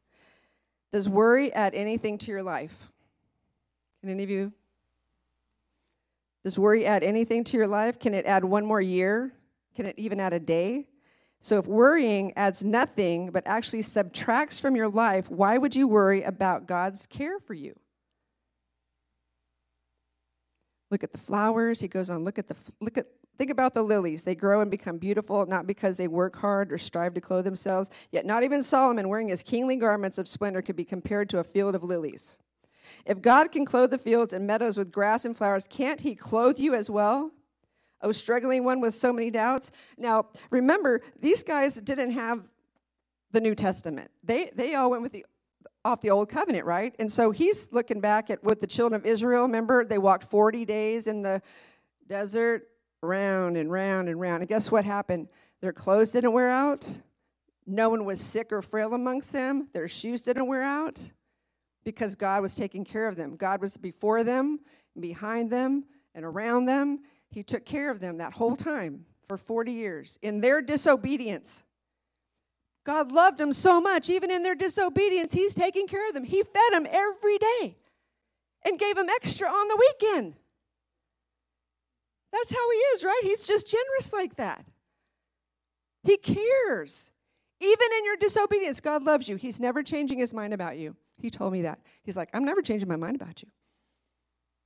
Does 0.91 1.09
worry 1.09 1.51
add 1.53 1.73
anything 1.73 2.17
to 2.19 2.31
your 2.31 2.43
life? 2.43 2.89
Can 4.01 4.09
any 4.09 4.23
of 4.23 4.29
you? 4.29 4.53
Does 6.43 6.59
worry 6.59 6.85
add 6.85 7.03
anything 7.03 7.43
to 7.45 7.57
your 7.57 7.67
life? 7.67 7.99
Can 7.99 8.13
it 8.13 8.25
add 8.25 8.45
one 8.45 8.65
more 8.65 8.79
year? 8.79 9.33
Can 9.75 9.85
it 9.85 9.95
even 9.97 10.19
add 10.19 10.33
a 10.33 10.39
day? 10.39 10.87
So, 11.41 11.59
if 11.59 11.67
worrying 11.67 12.33
adds 12.35 12.63
nothing 12.63 13.29
but 13.29 13.43
actually 13.45 13.83
subtracts 13.83 14.59
from 14.59 14.75
your 14.75 14.89
life, 14.89 15.29
why 15.29 15.57
would 15.57 15.75
you 15.75 15.87
worry 15.87 16.23
about 16.23 16.65
God's 16.65 17.05
care 17.05 17.39
for 17.39 17.53
you? 17.53 17.75
Look 20.89 21.03
at 21.03 21.11
the 21.11 21.19
flowers. 21.19 21.79
He 21.79 21.87
goes 21.87 22.09
on, 22.09 22.23
look 22.23 22.39
at 22.39 22.47
the 22.47 22.55
look 22.79 22.97
at 22.97 23.07
think 23.37 23.51
about 23.51 23.73
the 23.73 23.83
lilies. 23.83 24.23
They 24.23 24.33
grow 24.33 24.61
and 24.61 24.71
become 24.71 24.97
beautiful 24.97 25.45
not 25.45 25.67
because 25.67 25.97
they 25.97 26.07
work 26.07 26.35
hard 26.35 26.71
or 26.71 26.77
strive 26.77 27.13
to 27.15 27.21
clothe 27.21 27.45
themselves. 27.45 27.89
Yet 28.11 28.25
not 28.25 28.43
even 28.43 28.63
Solomon 28.63 29.09
wearing 29.09 29.27
his 29.27 29.43
kingly 29.43 29.75
garments 29.75 30.17
of 30.17 30.27
splendor 30.27 30.61
could 30.61 30.75
be 30.75 30.85
compared 30.85 31.29
to 31.29 31.39
a 31.39 31.43
field 31.43 31.75
of 31.75 31.83
lilies. 31.83 32.39
If 33.05 33.21
God 33.21 33.51
can 33.51 33.65
clothe 33.65 33.91
the 33.91 33.97
fields 33.97 34.31
and 34.33 34.47
meadows 34.47 34.77
with 34.77 34.91
grass 34.91 35.25
and 35.25 35.35
flowers, 35.35 35.67
can't 35.67 36.01
he 36.01 36.15
clothe 36.15 36.59
you 36.59 36.73
as 36.73 36.89
well? 36.89 37.31
Oh, 38.01 38.11
struggling 38.11 38.63
one 38.63 38.81
with 38.81 38.95
so 38.95 39.11
many 39.11 39.31
doubts. 39.31 39.71
Now, 39.97 40.27
remember, 40.49 41.01
these 41.19 41.43
guys 41.43 41.75
didn't 41.75 42.11
have 42.11 42.51
the 43.31 43.41
New 43.41 43.55
Testament. 43.55 44.11
They 44.23 44.51
they 44.53 44.75
all 44.75 44.91
went 44.91 45.01
with 45.01 45.11
the 45.11 45.25
off 45.85 46.01
the 46.01 46.09
old 46.09 46.29
covenant, 46.29 46.65
right? 46.65 46.95
And 46.97 47.11
so 47.11 47.31
he's 47.31 47.71
looking 47.71 48.01
back 48.01 48.29
at 48.29 48.43
what 48.43 48.59
the 48.59 48.67
children 48.67 48.99
of 48.99 49.05
Israel, 49.05 49.43
remember, 49.43 49.85
they 49.85 49.99
walked 49.99 50.23
40 50.23 50.65
days 50.65 51.05
in 51.05 51.21
the 51.21 51.43
desert, 52.07 52.67
round 53.03 53.55
and 53.55 53.71
round 53.71 54.09
and 54.09 54.19
round. 54.19 54.41
And 54.41 54.49
guess 54.49 54.71
what 54.71 54.83
happened? 54.83 55.27
Their 55.61 55.73
clothes 55.73 56.11
didn't 56.11 56.33
wear 56.33 56.49
out. 56.49 56.97
No 57.67 57.89
one 57.89 58.03
was 58.03 58.19
sick 58.19 58.51
or 58.51 58.61
frail 58.61 58.93
amongst 58.93 59.31
them. 59.31 59.69
Their 59.73 59.87
shoes 59.87 60.23
didn't 60.23 60.47
wear 60.47 60.63
out 60.63 61.07
because 61.83 62.15
God 62.15 62.41
was 62.41 62.55
taking 62.55 62.83
care 62.83 63.07
of 63.07 63.15
them. 63.15 63.35
God 63.35 63.61
was 63.61 63.77
before 63.77 64.23
them, 64.23 64.59
behind 64.99 65.51
them, 65.51 65.85
and 66.13 66.25
around 66.25 66.65
them. 66.65 66.99
He 67.35 67.43
took 67.43 67.65
care 67.65 67.91
of 67.91 67.99
them 67.99 68.19
that 68.19 68.31
whole 68.31 68.55
time 68.55 69.03
for 69.27 69.35
40 69.35 69.73
years 69.73 70.17
in 70.21 70.39
their 70.39 70.61
disobedience. 70.61 71.63
God 72.85 73.11
loved 73.11 73.39
them 73.39 73.51
so 73.51 73.81
much, 73.81 74.09
even 74.09 74.31
in 74.31 74.41
their 74.41 74.55
disobedience, 74.55 75.33
He's 75.33 75.53
taking 75.53 75.85
care 75.85 76.07
of 76.07 76.13
them. 76.13 76.23
He 76.23 76.43
fed 76.43 76.71
them 76.71 76.87
every 76.89 77.37
day 77.37 77.75
and 78.63 78.79
gave 78.79 78.95
them 78.95 79.07
extra 79.09 79.49
on 79.49 79.67
the 79.67 79.75
weekend. 79.75 80.35
That's 82.31 82.51
how 82.51 82.71
He 82.71 82.77
is, 82.77 83.03
right? 83.03 83.21
He's 83.23 83.45
just 83.45 83.69
generous 83.69 84.13
like 84.13 84.37
that. 84.37 84.65
He 86.03 86.15
cares. 86.15 87.11
Even 87.59 87.87
in 87.97 88.05
your 88.05 88.15
disobedience, 88.15 88.79
God 88.79 89.03
loves 89.03 89.27
you. 89.27 89.35
He's 89.35 89.59
never 89.59 89.83
changing 89.83 90.19
His 90.19 90.33
mind 90.33 90.53
about 90.53 90.77
you. 90.77 90.95
He 91.21 91.29
told 91.29 91.51
me 91.51 91.63
that. 91.63 91.79
He's 92.03 92.15
like, 92.15 92.29
I'm 92.33 92.45
never 92.45 92.61
changing 92.61 92.87
my 92.87 92.95
mind 92.95 93.17
about 93.17 93.41
you. 93.43 93.49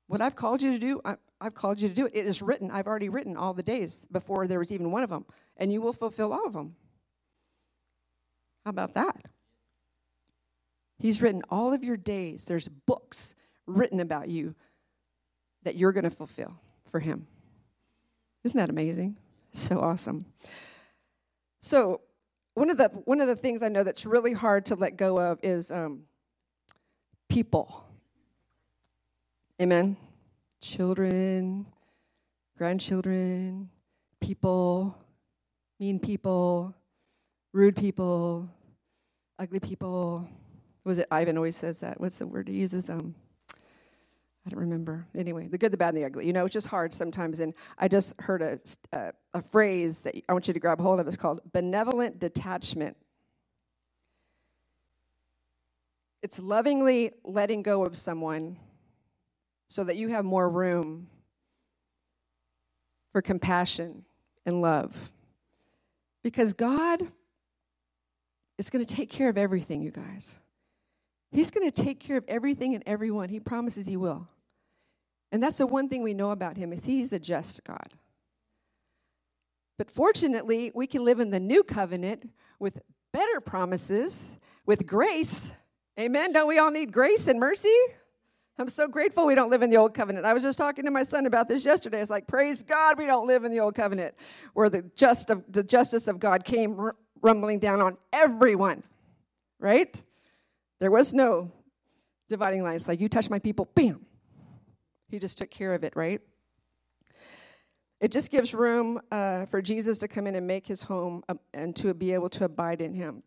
What 0.05 0.21
I've 0.21 0.35
called 0.35 0.61
you 0.61 0.73
to 0.73 0.79
do, 0.79 1.01
I, 1.39 1.46
have 1.46 1.53
called 1.53 1.79
you 1.79 1.89
to 1.89 1.96
do 1.96 2.05
it. 2.05 2.13
It 2.15 2.25
is 2.25 2.41
written. 2.41 2.72
I've 2.72 2.88
already 2.88 3.10
written 3.10 3.38
all 3.38 3.53
the 3.53 3.63
days 3.63 4.08
before 4.12 4.48
there 4.48 4.60
was 4.60 4.72
even 4.72 4.91
one 4.91 5.03
of 5.03 5.10
them, 5.10 5.25
and 5.58 5.72
you 5.72 5.81
will 5.81 5.93
fulfill 5.93 6.34
all 6.34 6.46
of 6.46 6.53
them. 6.53 6.75
How 8.65 8.69
about 8.69 8.93
that? 8.93 9.15
He's 10.98 11.22
written 11.22 11.41
all 11.50 11.74
of 11.74 11.84
your 11.84 11.98
days. 11.98 12.46
There's 12.46 12.67
books 12.67 13.36
written 13.65 14.00
about 14.00 14.27
you 14.27 14.55
that 15.63 15.75
you're 15.75 15.93
going 15.93 16.03
to 16.03 16.10
fulfill 16.10 16.53
for 16.89 17.00
Him. 17.00 17.27
Isn't 18.43 18.58
that 18.58 18.69
amazing? 18.69 19.17
So 19.53 19.79
awesome. 19.79 20.25
So, 21.62 22.01
one 22.53 22.69
of 22.69 22.77
the 22.77 22.89
one 23.05 23.22
of 23.22 23.27
the 23.27 23.36
things 23.36 23.63
I 23.63 23.69
know 23.69 23.84
that's 23.84 24.05
really 24.05 24.34
hard 24.34 24.65
to 24.67 24.75
let 24.75 24.98
go 24.98 25.19
of 25.19 25.39
is 25.41 25.72
um, 25.72 26.03
people. 27.29 27.86
Amen. 29.62 29.98
Children, 30.61 31.65
grandchildren, 32.57 33.69
people, 34.19 34.97
mean 35.79 35.99
people, 35.99 36.75
rude 37.53 37.75
people, 37.75 38.49
ugly 39.37 39.59
people. 39.59 40.27
Was 40.83 40.99
it 40.99 41.07
Ivan 41.11 41.37
always 41.37 41.55
says 41.55 41.79
that? 41.79 41.99
What's 42.01 42.17
the 42.17 42.27
word 42.27 42.47
he 42.49 42.55
uses? 42.55 42.89
Um, 42.89 43.15
I 44.45 44.49
don't 44.49 44.59
remember. 44.59 45.05
Anyway, 45.15 45.47
the 45.47 45.57
good, 45.57 45.71
the 45.71 45.77
bad, 45.77 45.89
and 45.89 45.97
the 45.97 46.05
ugly. 46.05 46.25
You 46.25 46.33
know, 46.33 46.45
it's 46.45 46.53
just 46.53 46.67
hard 46.67 46.93
sometimes. 46.93 47.39
And 47.39 47.53
I 47.77 47.87
just 47.87 48.19
heard 48.19 48.41
a, 48.41 48.59
a, 48.91 49.13
a 49.33 49.41
phrase 49.41 50.01
that 50.03 50.15
I 50.27 50.33
want 50.33 50.47
you 50.47 50.53
to 50.53 50.59
grab 50.59 50.81
hold 50.81 50.99
of. 50.99 51.07
It's 51.07 51.17
called 51.17 51.41
benevolent 51.51 52.19
detachment. 52.19 52.97
It's 56.21 56.39
lovingly 56.39 57.11
letting 57.23 57.61
go 57.61 57.85
of 57.85 57.95
someone 57.95 58.57
so 59.69 59.83
that 59.83 59.95
you 59.95 60.09
have 60.09 60.25
more 60.25 60.49
room 60.49 61.07
for 63.13 63.21
compassion 63.21 64.03
and 64.45 64.61
love. 64.61 65.11
Because 66.23 66.53
God 66.53 67.07
is 68.57 68.69
going 68.69 68.83
to 68.83 68.95
take 68.95 69.09
care 69.09 69.29
of 69.29 69.38
everything, 69.38 69.81
you 69.81 69.91
guys. 69.91 70.39
He's 71.31 71.51
going 71.51 71.69
to 71.69 71.83
take 71.83 71.99
care 71.99 72.17
of 72.17 72.25
everything 72.27 72.73
and 72.73 72.83
everyone. 72.85 73.29
He 73.29 73.39
promises 73.39 73.85
he 73.85 73.95
will. 73.95 74.27
And 75.31 75.41
that's 75.41 75.57
the 75.57 75.67
one 75.67 75.88
thing 75.88 76.01
we 76.01 76.15
know 76.15 76.31
about 76.31 76.57
him 76.57 76.73
is 76.73 76.85
he's 76.85 77.13
a 77.13 77.19
just 77.19 77.63
God. 77.63 77.93
But 79.77 79.91
fortunately, 79.91 80.71
we 80.73 80.88
can 80.88 81.05
live 81.05 81.19
in 81.19 81.29
the 81.29 81.39
new 81.39 81.63
covenant 81.63 82.29
with 82.59 82.81
better 83.13 83.39
promises, 83.39 84.35
with 84.65 84.88
grace. 84.88 85.51
Amen. 85.99 86.33
Don't 86.33 86.47
we 86.47 86.57
all 86.57 86.71
need 86.71 86.91
grace 86.91 87.27
and 87.27 87.39
mercy? 87.39 87.75
I'm 88.59 88.67
so 88.67 88.87
grateful 88.87 89.25
we 89.25 89.35
don't 89.35 89.49
live 89.49 89.61
in 89.61 89.69
the 89.69 89.77
old 89.77 89.93
covenant. 89.93 90.25
I 90.25 90.33
was 90.33 90.43
just 90.43 90.57
talking 90.57 90.83
to 90.85 90.91
my 90.91 91.03
son 91.03 91.25
about 91.25 91.47
this 91.47 91.63
yesterday. 91.63 92.01
It's 92.01 92.09
like, 92.09 92.27
praise 92.27 92.61
God, 92.61 92.97
we 92.97 93.05
don't 93.05 93.25
live 93.25 93.45
in 93.45 93.51
the 93.51 93.59
old 93.61 93.73
covenant 93.73 94.15
where 94.53 94.69
the, 94.69 94.83
just 94.95 95.29
of, 95.29 95.43
the 95.49 95.63
justice 95.63 96.07
of 96.09 96.19
God 96.19 96.43
came 96.43 96.91
rumbling 97.21 97.59
down 97.59 97.81
on 97.81 97.97
everyone, 98.11 98.83
right? 99.59 100.01
There 100.79 100.91
was 100.91 101.13
no 101.13 101.51
dividing 102.27 102.63
lines 102.63 102.87
like, 102.87 102.99
you 102.99 103.07
touch 103.07 103.29
my 103.29 103.39
people, 103.39 103.69
bam. 103.75 104.05
He 105.09 105.19
just 105.19 105.37
took 105.37 105.49
care 105.49 105.73
of 105.73 105.83
it, 105.83 105.95
right? 105.95 106.19
It 108.01 108.11
just 108.11 108.29
gives 108.29 108.53
room 108.53 108.99
uh, 109.11 109.45
for 109.47 109.61
Jesus 109.61 109.99
to 109.99 110.07
come 110.07 110.27
in 110.27 110.35
and 110.35 110.45
make 110.45 110.67
his 110.67 110.83
home 110.83 111.23
uh, 111.27 111.35
and 111.53 111.75
to 111.77 111.93
be 111.93 112.13
able 112.13 112.29
to 112.29 112.45
abide 112.45 112.81
in 112.81 112.93
him. 112.93 113.23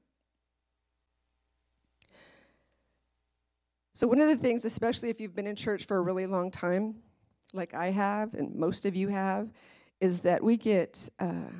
So, 3.94 4.06
one 4.06 4.20
of 4.20 4.28
the 4.28 4.36
things, 4.36 4.64
especially 4.64 5.10
if 5.10 5.20
you've 5.20 5.34
been 5.34 5.46
in 5.46 5.54
church 5.54 5.84
for 5.84 5.98
a 5.98 6.00
really 6.00 6.26
long 6.26 6.50
time, 6.50 6.94
like 7.52 7.74
I 7.74 7.90
have, 7.90 8.32
and 8.32 8.54
most 8.54 8.86
of 8.86 8.96
you 8.96 9.08
have, 9.08 9.50
is 10.00 10.22
that 10.22 10.42
we 10.42 10.56
get 10.56 11.10
uh, 11.20 11.50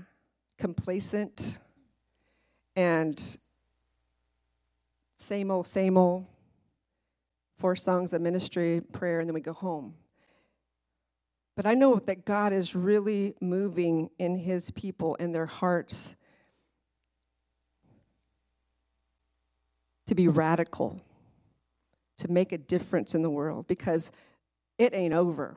complacent 0.58 1.58
and 2.74 3.36
same 5.18 5.50
old, 5.50 5.66
same 5.66 5.98
old, 5.98 6.24
four 7.58 7.76
songs 7.76 8.14
of 8.14 8.22
ministry, 8.22 8.80
prayer, 8.92 9.20
and 9.20 9.28
then 9.28 9.34
we 9.34 9.42
go 9.42 9.52
home. 9.52 9.94
But 11.54 11.66
I 11.66 11.74
know 11.74 11.96
that 11.96 12.24
God 12.24 12.54
is 12.54 12.74
really 12.74 13.34
moving 13.42 14.08
in 14.18 14.38
his 14.38 14.70
people, 14.70 15.16
in 15.16 15.32
their 15.32 15.44
hearts, 15.44 16.16
to 20.06 20.14
be 20.14 20.28
radical 20.28 20.98
to 22.22 22.32
make 22.32 22.52
a 22.52 22.58
difference 22.58 23.14
in 23.14 23.22
the 23.22 23.30
world 23.30 23.66
because 23.66 24.10
it 24.78 24.94
ain't 24.94 25.14
over. 25.14 25.56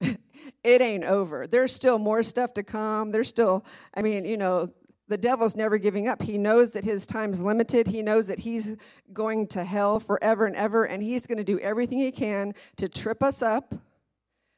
it 0.00 0.80
ain't 0.80 1.04
over. 1.04 1.46
There's 1.46 1.74
still 1.74 1.98
more 1.98 2.22
stuff 2.22 2.54
to 2.54 2.62
come. 2.62 3.10
There's 3.10 3.28
still, 3.28 3.64
I 3.94 4.02
mean, 4.02 4.24
you 4.24 4.36
know, 4.36 4.70
the 5.08 5.16
devil's 5.16 5.56
never 5.56 5.78
giving 5.78 6.08
up. 6.08 6.22
He 6.22 6.36
knows 6.36 6.70
that 6.72 6.84
his 6.84 7.06
time's 7.06 7.40
limited. 7.40 7.86
He 7.86 8.02
knows 8.02 8.26
that 8.26 8.40
he's 8.40 8.76
going 9.12 9.46
to 9.48 9.64
hell 9.64 10.00
forever 10.00 10.46
and 10.46 10.56
ever, 10.56 10.84
and 10.84 11.02
he's 11.02 11.26
going 11.26 11.38
to 11.38 11.44
do 11.44 11.58
everything 11.60 11.98
he 11.98 12.10
can 12.10 12.54
to 12.76 12.88
trip 12.88 13.22
us 13.22 13.42
up, 13.42 13.74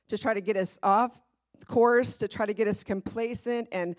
to 0.09 0.17
try 0.17 0.35
to 0.35 0.41
get 0.41 0.57
us 0.57 0.79
off 0.83 1.21
course, 1.67 2.17
to 2.19 2.29
try 2.29 2.47
to 2.47 2.55
get 2.55 2.67
us 2.67 2.83
complacent 2.83 3.69
and 3.71 3.95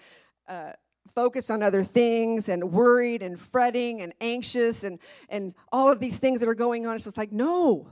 uh, 0.48 0.72
focused 1.14 1.50
on 1.50 1.64
other 1.64 1.84
things 1.84 2.50
and 2.50 2.72
worried 2.72 3.22
and 3.22 3.40
fretting 3.40 4.02
and 4.02 4.14
anxious 4.22 4.84
and, 4.84 5.00
and 5.28 5.54
all 5.72 5.90
of 5.90 6.00
these 6.00 6.18
things 6.18 6.40
that 6.40 6.50
are 6.50 6.56
going 6.56 6.86
on. 6.86 6.96
It's 6.96 7.06
just 7.06 7.18
like, 7.18 7.32
no. 7.32 7.92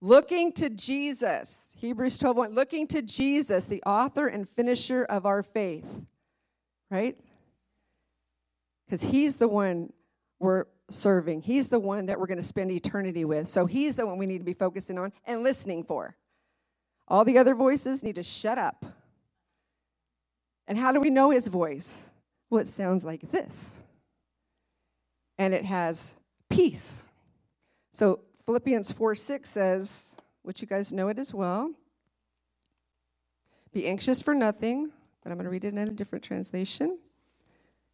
Looking 0.00 0.52
to 0.54 0.70
Jesus. 0.70 1.74
Hebrews 1.76 2.18
12 2.18 2.36
1, 2.36 2.52
looking 2.52 2.86
to 2.88 3.02
Jesus, 3.02 3.66
the 3.66 3.82
author 3.84 4.26
and 4.26 4.48
finisher 4.48 5.04
of 5.04 5.26
our 5.26 5.42
faith. 5.42 5.86
Right? 6.90 7.18
Because 8.86 9.02
he's 9.02 9.36
the 9.36 9.48
one 9.48 9.92
we're 10.38 10.64
serving. 10.88 11.42
He's 11.42 11.68
the 11.68 11.78
one 11.78 12.06
that 12.06 12.18
we're 12.18 12.26
going 12.26 12.38
to 12.38 12.42
spend 12.42 12.72
eternity 12.72 13.24
with. 13.24 13.48
So 13.48 13.66
he's 13.66 13.96
the 13.96 14.06
one 14.06 14.18
we 14.18 14.26
need 14.26 14.38
to 14.38 14.44
be 14.44 14.54
focusing 14.54 14.98
on 14.98 15.12
and 15.24 15.42
listening 15.42 15.84
for. 15.84 16.16
All 17.06 17.24
the 17.24 17.38
other 17.38 17.54
voices 17.54 18.02
need 18.02 18.16
to 18.16 18.22
shut 18.22 18.58
up. 18.58 18.84
And 20.70 20.78
how 20.78 20.92
do 20.92 21.00
we 21.00 21.10
know 21.10 21.28
his 21.28 21.48
voice? 21.48 22.10
Well, 22.48 22.62
it 22.62 22.68
sounds 22.68 23.04
like 23.04 23.30
this. 23.30 23.78
And 25.36 25.52
it 25.52 25.66
has 25.66 26.14
peace. 26.48 27.06
So 27.92 28.20
Philippians 28.46 28.90
4 28.90 29.14
6 29.14 29.50
says, 29.50 30.14
which 30.42 30.62
you 30.62 30.66
guys 30.66 30.92
know 30.92 31.08
it 31.08 31.18
as 31.18 31.34
well 31.34 31.74
be 33.72 33.86
anxious 33.86 34.20
for 34.20 34.34
nothing, 34.34 34.90
but 35.22 35.30
I'm 35.30 35.36
going 35.36 35.44
to 35.44 35.50
read 35.50 35.64
it 35.64 35.68
in 35.68 35.78
a 35.78 35.86
different 35.90 36.24
translation. 36.24 36.98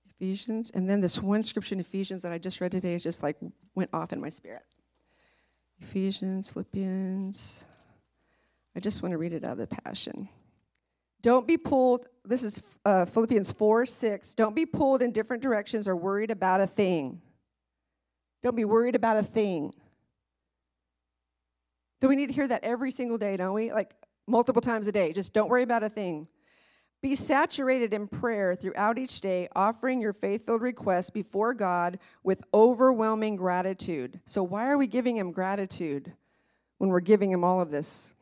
Ephesians. 0.08 0.70
And 0.70 0.88
then 0.88 1.00
this 1.00 1.20
one 1.20 1.42
scripture 1.42 1.74
in 1.74 1.80
Ephesians 1.80 2.22
that 2.22 2.32
I 2.32 2.38
just 2.38 2.60
read 2.60 2.72
today 2.72 2.98
just 2.98 3.22
like 3.22 3.36
went 3.74 3.90
off 3.92 4.12
in 4.12 4.20
my 4.20 4.30
spirit. 4.30 4.64
Ephesians, 5.80 6.50
Philippians. 6.50 7.66
I 8.74 8.80
just 8.80 9.02
want 9.02 9.12
to 9.12 9.18
read 9.18 9.34
it 9.34 9.44
out 9.44 9.52
of 9.52 9.58
the 9.58 9.66
Passion. 9.66 10.28
Don't 11.26 11.44
be 11.44 11.56
pulled, 11.56 12.06
this 12.24 12.44
is 12.44 12.62
uh, 12.84 13.04
Philippians 13.04 13.50
4 13.50 13.84
6. 13.84 14.36
Don't 14.36 14.54
be 14.54 14.64
pulled 14.64 15.02
in 15.02 15.10
different 15.10 15.42
directions 15.42 15.88
or 15.88 15.96
worried 15.96 16.30
about 16.30 16.60
a 16.60 16.68
thing. 16.68 17.20
Don't 18.44 18.54
be 18.54 18.64
worried 18.64 18.94
about 18.94 19.16
a 19.16 19.24
thing. 19.24 19.74
Do 22.00 22.06
we 22.06 22.14
need 22.14 22.28
to 22.28 22.32
hear 22.32 22.46
that 22.46 22.62
every 22.62 22.92
single 22.92 23.18
day, 23.18 23.36
don't 23.36 23.54
we? 23.54 23.72
Like 23.72 23.96
multiple 24.28 24.62
times 24.62 24.86
a 24.86 24.92
day. 24.92 25.12
Just 25.12 25.32
don't 25.32 25.48
worry 25.48 25.64
about 25.64 25.82
a 25.82 25.88
thing. 25.88 26.28
Be 27.02 27.16
saturated 27.16 27.92
in 27.92 28.06
prayer 28.06 28.54
throughout 28.54 28.96
each 28.96 29.20
day, 29.20 29.48
offering 29.56 30.00
your 30.00 30.12
faith 30.12 30.46
filled 30.46 30.62
requests 30.62 31.10
before 31.10 31.54
God 31.54 31.98
with 32.22 32.44
overwhelming 32.54 33.34
gratitude. 33.34 34.20
So, 34.26 34.44
why 34.44 34.68
are 34.68 34.78
we 34.78 34.86
giving 34.86 35.16
Him 35.16 35.32
gratitude 35.32 36.12
when 36.78 36.88
we're 36.88 37.00
giving 37.00 37.32
Him 37.32 37.42
all 37.42 37.60
of 37.60 37.72
this? 37.72 38.12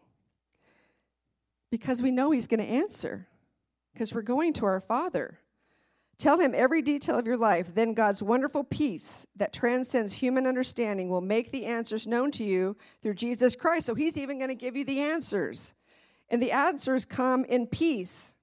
Because 1.75 2.05
we 2.05 2.13
know 2.13 2.31
He's 2.31 2.47
going 2.47 2.61
to 2.61 2.73
answer, 2.73 3.27
because 3.93 4.15
we're 4.15 4.23
going 4.23 4.53
to 4.53 4.65
our 4.65 4.79
Father. 4.79 5.41
Tell 6.19 6.39
Him 6.39 6.55
every 6.55 6.83
detail 6.83 7.19
of 7.19 7.27
your 7.27 7.37
life. 7.37 7.75
Then 7.75 7.95
God's 7.95 8.23
wonderful 8.23 8.63
peace 8.63 9.27
that 9.35 9.53
transcends 9.53 10.13
human 10.13 10.47
understanding 10.47 11.09
will 11.09 11.21
make 11.21 11.51
the 11.51 11.67
answers 11.67 12.07
known 12.07 12.31
to 12.31 12.45
you 12.45 12.77
through 13.03 13.15
Jesus 13.15 13.57
Christ. 13.57 13.87
So, 13.87 13.97
He's 13.97 14.17
even 14.17 14.39
going 14.39 14.51
to 14.51 14.55
give 14.55 14.77
you 14.77 14.85
the 14.85 15.01
answers. 15.01 15.75
And 16.29 16.41
the 16.41 16.53
answers 16.53 17.05
come 17.05 17.45
in 17.45 17.67
peace 17.67 18.34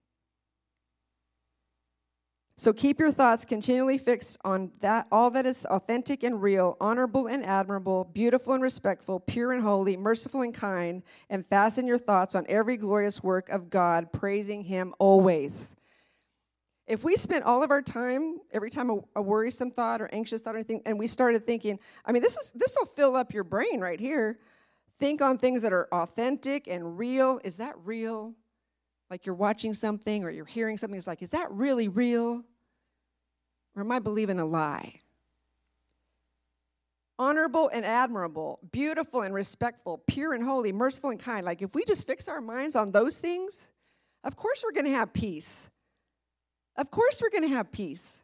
so 2.61 2.71
keep 2.71 2.99
your 2.99 3.11
thoughts 3.11 3.43
continually 3.43 3.97
fixed 3.97 4.37
on 4.45 4.71
that 4.81 5.07
all 5.11 5.31
that 5.31 5.47
is 5.47 5.65
authentic 5.65 6.21
and 6.21 6.43
real, 6.43 6.77
honorable 6.79 7.25
and 7.25 7.43
admirable, 7.43 8.03
beautiful 8.13 8.53
and 8.53 8.61
respectful, 8.61 9.19
pure 9.19 9.51
and 9.51 9.63
holy, 9.63 9.97
merciful 9.97 10.43
and 10.43 10.53
kind, 10.53 11.01
and 11.31 11.43
fasten 11.47 11.87
your 11.87 11.97
thoughts 11.97 12.35
on 12.35 12.45
every 12.47 12.77
glorious 12.77 13.23
work 13.23 13.49
of 13.49 13.71
God, 13.71 14.13
praising 14.13 14.63
him 14.63 14.93
always. 14.99 15.75
If 16.85 17.03
we 17.03 17.15
spent 17.15 17.45
all 17.45 17.63
of 17.63 17.71
our 17.71 17.81
time, 17.81 18.37
every 18.51 18.69
time 18.69 18.91
a, 18.91 18.99
a 19.15 19.23
worrisome 19.23 19.71
thought 19.71 19.99
or 19.99 20.07
anxious 20.13 20.41
thought 20.41 20.53
or 20.53 20.59
anything, 20.59 20.83
and 20.85 20.99
we 20.99 21.07
started 21.07 21.47
thinking, 21.47 21.79
I 22.05 22.11
mean, 22.11 22.21
this 22.21 22.37
is 22.37 22.51
this 22.53 22.77
will 22.79 22.85
fill 22.85 23.15
up 23.15 23.33
your 23.33 23.43
brain 23.43 23.79
right 23.79 23.99
here. 23.99 24.37
Think 24.99 25.23
on 25.23 25.39
things 25.39 25.63
that 25.63 25.73
are 25.73 25.87
authentic 25.91 26.67
and 26.67 26.99
real. 26.99 27.39
Is 27.43 27.55
that 27.55 27.73
real? 27.83 28.35
Like 29.09 29.25
you're 29.25 29.33
watching 29.33 29.73
something 29.73 30.23
or 30.23 30.29
you're 30.29 30.45
hearing 30.45 30.77
something, 30.77 30.95
it's 30.95 31.07
like, 31.07 31.23
is 31.23 31.31
that 31.31 31.51
really 31.51 31.87
real? 31.87 32.45
Or 33.75 33.81
am 33.83 33.91
I 33.91 33.99
believing 33.99 34.39
a 34.39 34.45
lie? 34.45 34.99
Honorable 37.17 37.69
and 37.69 37.85
admirable, 37.85 38.59
beautiful 38.71 39.21
and 39.21 39.33
respectful, 39.33 39.99
pure 40.07 40.33
and 40.33 40.43
holy, 40.43 40.71
merciful 40.71 41.11
and 41.11 41.19
kind. 41.19 41.45
Like 41.45 41.61
if 41.61 41.73
we 41.75 41.85
just 41.85 42.07
fix 42.07 42.27
our 42.27 42.41
minds 42.41 42.75
on 42.75 42.91
those 42.91 43.17
things, 43.17 43.69
of 44.23 44.35
course 44.35 44.63
we're 44.63 44.73
going 44.73 44.85
to 44.85 44.97
have 44.97 45.13
peace. 45.13 45.69
Of 46.75 46.89
course 46.89 47.21
we're 47.21 47.29
going 47.29 47.47
to 47.47 47.55
have 47.55 47.71
peace. 47.71 48.21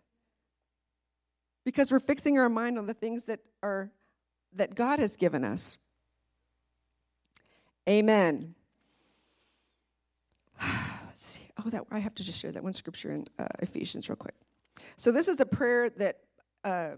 Because 1.64 1.92
we're 1.92 2.00
fixing 2.00 2.40
our 2.40 2.50
mind 2.50 2.78
on 2.80 2.86
the 2.86 2.94
things 2.94 3.26
that 3.26 3.40
are 3.62 3.92
that 4.54 4.74
God 4.74 5.00
has 5.00 5.16
given 5.16 5.44
us. 5.44 5.78
Amen. 7.88 8.56
Let's 10.62 11.26
see. 11.26 11.42
Oh, 11.64 11.70
that 11.70 11.84
I 11.92 12.00
have 12.00 12.16
to 12.16 12.24
just 12.24 12.40
share 12.40 12.52
that 12.52 12.64
one 12.64 12.74
scripture 12.74 13.12
in 13.12 13.26
uh, 13.38 13.48
Ephesians 13.60 14.10
real 14.10 14.16
quick. 14.16 14.36
So 14.96 15.12
this 15.12 15.28
is 15.28 15.38
the 15.38 15.46
prayer 15.46 15.90
that 15.92 16.20
uh, 16.64 16.92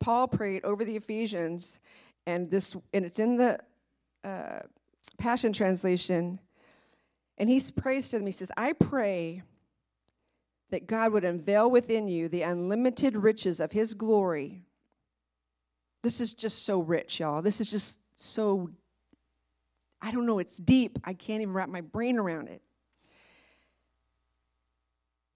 Paul 0.00 0.28
prayed 0.28 0.64
over 0.64 0.84
the 0.84 0.96
Ephesians, 0.96 1.80
and 2.26 2.50
this 2.50 2.76
and 2.92 3.04
it's 3.04 3.18
in 3.18 3.36
the 3.36 3.58
uh, 4.22 4.60
Passion 5.18 5.52
Translation. 5.52 6.40
And 7.36 7.48
he 7.48 7.60
prays 7.76 8.08
to 8.10 8.18
them. 8.18 8.26
He 8.26 8.32
says, 8.32 8.52
"I 8.56 8.72
pray 8.72 9.42
that 10.70 10.86
God 10.86 11.12
would 11.12 11.24
unveil 11.24 11.70
within 11.70 12.08
you 12.08 12.28
the 12.28 12.42
unlimited 12.42 13.16
riches 13.16 13.60
of 13.60 13.72
His 13.72 13.94
glory." 13.94 14.62
This 16.02 16.20
is 16.20 16.34
just 16.34 16.64
so 16.64 16.80
rich, 16.80 17.20
y'all. 17.20 17.42
This 17.42 17.60
is 17.60 17.70
just 17.70 17.98
so. 18.14 18.70
I 20.02 20.10
don't 20.10 20.26
know. 20.26 20.38
It's 20.38 20.58
deep. 20.58 20.98
I 21.02 21.14
can't 21.14 21.40
even 21.40 21.54
wrap 21.54 21.70
my 21.70 21.80
brain 21.80 22.18
around 22.18 22.48
it. 22.48 22.60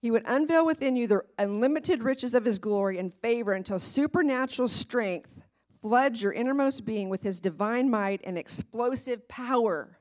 He 0.01 0.11
would 0.11 0.23
unveil 0.25 0.65
within 0.65 0.95
you 0.95 1.07
the 1.07 1.21
unlimited 1.37 2.03
riches 2.03 2.33
of 2.33 2.45
his 2.45 2.59
glory 2.59 2.97
and 2.97 3.13
favor 3.13 3.53
until 3.53 3.79
supernatural 3.79 4.67
strength 4.67 5.29
floods 5.81 6.21
your 6.21 6.31
innermost 6.31 6.85
being 6.85 7.09
with 7.09 7.21
his 7.21 7.41
divine 7.41 7.89
might 7.89 8.21
and 8.23 8.37
explosive 8.37 9.27
power. 9.27 9.99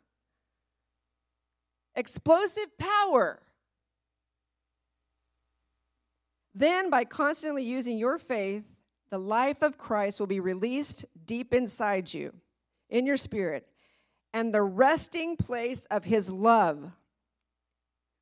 Explosive 1.96 2.78
power. 2.78 3.42
Then, 6.54 6.90
by 6.90 7.04
constantly 7.04 7.64
using 7.64 7.98
your 7.98 8.18
faith, 8.18 8.64
the 9.11 9.18
life 9.18 9.62
of 9.62 9.78
Christ 9.78 10.20
will 10.20 10.26
be 10.26 10.40
released 10.40 11.04
deep 11.24 11.54
inside 11.54 12.12
you, 12.12 12.34
in 12.88 13.06
your 13.06 13.16
spirit, 13.16 13.66
and 14.32 14.52
the 14.52 14.62
resting 14.62 15.37
place 15.37 15.87
of 15.87 16.04
his 16.04 16.28
love 16.28 16.92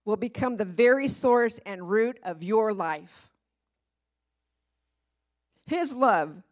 will 0.06 0.16
become 0.16 0.56
the 0.56 0.64
very 0.64 1.08
source 1.08 1.58
and 1.66 1.90
root 1.90 2.18
of 2.22 2.42
your 2.42 2.72
life. 2.72 3.28
His 5.66 5.92
love, 5.92 6.42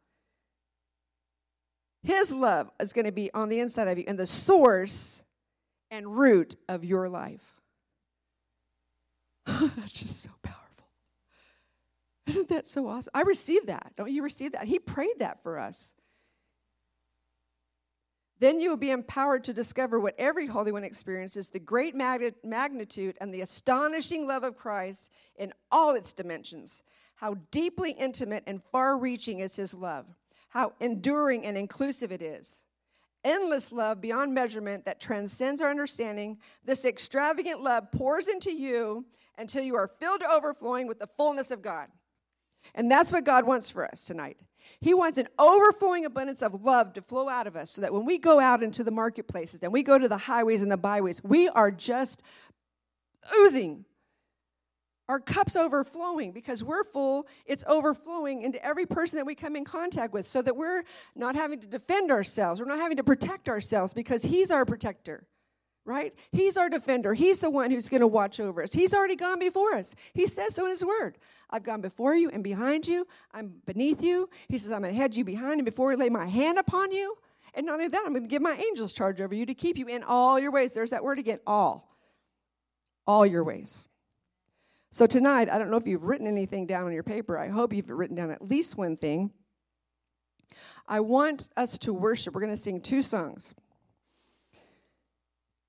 His 2.03 2.33
love 2.33 2.71
is 2.81 2.93
going 2.93 3.07
to 3.07 3.13
be 3.13 3.33
on 3.33 3.49
the 3.49 3.61
inside 3.61 3.89
of 3.89 3.97
you 3.97 4.05
and 4.07 4.19
the 4.19 4.27
source 4.27 5.23
and 5.91 6.19
root 6.19 6.57
of 6.69 6.85
your 6.85 7.09
life. 7.09 7.61
That's 9.47 9.93
just 9.93 10.21
so 10.21 10.31
powerful. 10.43 10.89
Isn't 12.27 12.49
that 12.49 12.67
so 12.67 12.89
awesome? 12.89 13.13
I 13.15 13.23
received 13.23 13.69
that. 13.69 13.93
Don't 13.97 14.11
you 14.11 14.23
receive 14.23 14.53
that? 14.53 14.65
He 14.65 14.81
prayed 14.81 15.21
that 15.21 15.43
for 15.43 15.61
us. 15.61 15.95
Then 18.45 18.61
you 18.61 18.69
will 18.69 18.77
be 18.77 18.91
empowered 18.91 19.43
to 19.45 19.55
discover 19.55 19.99
what 19.99 20.15
every 20.19 20.47
Holy 20.47 20.71
One 20.71 20.85
experiences 20.85 21.49
the 21.49 21.59
great 21.59 21.95
magnitude 21.95 23.17
and 23.19 23.33
the 23.33 23.41
astonishing 23.41 24.27
love 24.27 24.45
of 24.45 24.55
Christ 24.55 25.11
in 25.37 25.55
all 25.73 25.93
its 25.93 26.13
dimensions. 26.13 26.83
How 27.15 27.39
deeply 27.51 27.93
intimate 27.93 28.45
and 28.47 28.63
far 28.63 28.99
reaching 28.99 29.39
is 29.39 29.57
His 29.57 29.73
love, 29.73 30.05
how 30.51 30.75
enduring 30.79 31.47
and 31.47 31.57
inclusive 31.57 32.13
it 32.13 32.21
is. 32.21 32.65
Endless 33.25 33.73
love 33.73 34.03
beyond 34.03 34.35
measurement 34.35 34.85
that 34.85 35.01
transcends 35.01 35.63
our 35.63 35.71
understanding. 35.71 36.37
This 36.67 36.85
extravagant 36.85 37.63
love 37.63 37.91
pours 37.93 38.29
into 38.29 38.53
you 38.53 39.07
until 39.39 39.63
you 39.63 39.75
are 39.75 39.89
filled 39.89 40.21
to 40.21 40.31
overflowing 40.31 40.87
with 40.87 40.99
the 40.99 41.09
fullness 41.17 41.51
of 41.51 41.63
God. 41.63 41.87
And 42.75 42.91
that's 42.91 43.13
what 43.13 43.25
God 43.25 43.47
wants 43.47 43.71
for 43.71 43.85
us 43.85 44.05
tonight. 44.05 44.39
He 44.81 44.95
wants 44.95 45.19
an 45.19 45.29
overflowing 45.39 46.05
abundance 46.05 46.43
of 46.43 46.63
love 46.63 46.93
to 46.95 47.03
flow 47.03 47.29
out 47.29 47.47
of 47.47 47.57
us 47.57 47.71
so 47.71 47.81
that 47.83 47.93
when 47.93 48.05
we 48.05 48.19
go 48.19 48.41
out 48.41 48.63
into 48.63 48.83
the 48.83 48.91
marketplaces 48.91 49.61
and 49.63 49.73
we 49.73 49.83
go 49.83 49.99
to 49.99 50.09
the 50.09 50.17
highways 50.17 50.63
and 50.63 50.73
the 50.73 50.77
byways, 50.77 51.23
we 51.23 51.49
are 51.49 51.71
just 51.71 52.23
oozing. 53.39 53.85
Our 55.09 55.21
cup's 55.21 55.55
overflowing 55.55 56.33
because 56.33 56.65
we're 56.65 56.85
full, 56.85 57.27
it's 57.45 57.63
overflowing 57.67 58.43
into 58.43 58.65
every 58.65 58.87
person 58.87 59.19
that 59.19 59.27
we 59.27 59.35
come 59.35 59.55
in 59.55 59.65
contact 59.65 60.15
with 60.15 60.27
so 60.27 60.41
that 60.41 60.57
we're 60.57 60.83
not 61.15 61.37
having 61.37 61.61
to 61.61 61.67
defend 61.67 62.11
ourselves. 62.11 62.59
We're 62.59 62.67
not 62.67 62.79
having 62.79 62.97
to 62.97 63.05
protect 63.05 63.51
ourselves 63.51 63.93
because 63.93 64.23
He's 64.23 64.51
our 64.51 64.65
protector. 64.65 65.27
Right? 65.85 66.15
He's 66.33 66.57
our 66.57 66.69
defender. 66.69 67.15
He's 67.15 67.41
the 67.41 67.51
one 67.51 67.71
who's 67.71 67.89
going 67.89 68.01
to 68.01 68.07
watch 68.07 68.41
over 68.41 68.63
us. 68.63 68.73
He's 68.73 68.95
already 68.95 69.17
gone 69.17 69.39
before 69.39 69.75
us. 69.75 69.95
He 70.13 70.27
says 70.27 70.55
so 70.55 70.65
in 70.65 70.71
His 70.71 70.85
Word. 70.85 71.19
I've 71.51 71.63
gone 71.63 71.81
before 71.81 72.15
you 72.17 72.31
and 72.31 72.43
behind 72.43 72.87
you. 72.87 73.07
I'm 73.33 73.55
beneath 73.67 74.03
you. 74.03 74.29
He 74.49 74.59
says, 74.59 74.73
I'm 74.73 74.83
going 74.83 74.95
to 74.95 74.99
head 74.99 75.15
you 75.15 75.25
behind 75.25 75.55
and 75.55 75.65
before 75.65 75.93
I 75.93 75.95
lay 75.97 76.09
my 76.09 76.27
hand 76.27 76.59
upon 76.59 76.93
you. 76.93 77.17
And 77.55 77.67
not 77.67 77.75
only 77.75 77.89
that, 77.89 78.03
I'm 78.05 78.13
going 78.13 78.25
to 78.25 78.29
give 78.29 78.43
my 78.43 78.57
angels 78.57 78.93
charge 78.93 79.21
over 79.21 79.35
you 79.35 79.47
to 79.47 79.55
keep 79.55 79.79
you 79.79 79.87
in 79.87 80.03
all 80.03 80.41
your 80.41 80.51
ways. 80.51 80.73
There's 80.73 80.91
that 80.91 81.05
word 81.05 81.19
again, 81.19 81.39
all. 81.47 81.97
All 83.07 83.25
your 83.25 83.45
ways. 83.45 83.87
So 84.91 85.07
tonight, 85.07 85.49
I 85.51 85.59
don't 85.59 85.71
know 85.71 85.77
if 85.77 85.87
you've 85.87 86.05
written 86.05 86.27
anything 86.27 86.67
down 86.67 86.87
on 86.87 86.93
your 86.93 87.03
paper. 87.03 87.39
I 87.39 87.49
hope 87.49 87.73
you've 87.73 87.91
written 87.91 88.17
down 88.17 88.31
at 88.31 88.43
least 88.43 88.77
one 88.77 88.97
thing. 88.97 89.31
I 90.87 91.01
want 91.01 91.49
us 91.57 91.79
to 91.79 91.93
worship. 91.93 92.35
We're 92.35 92.41
going 92.41 92.53
to 92.53 92.57
sing 92.57 92.81
two 92.81 93.03
songs. 93.03 93.55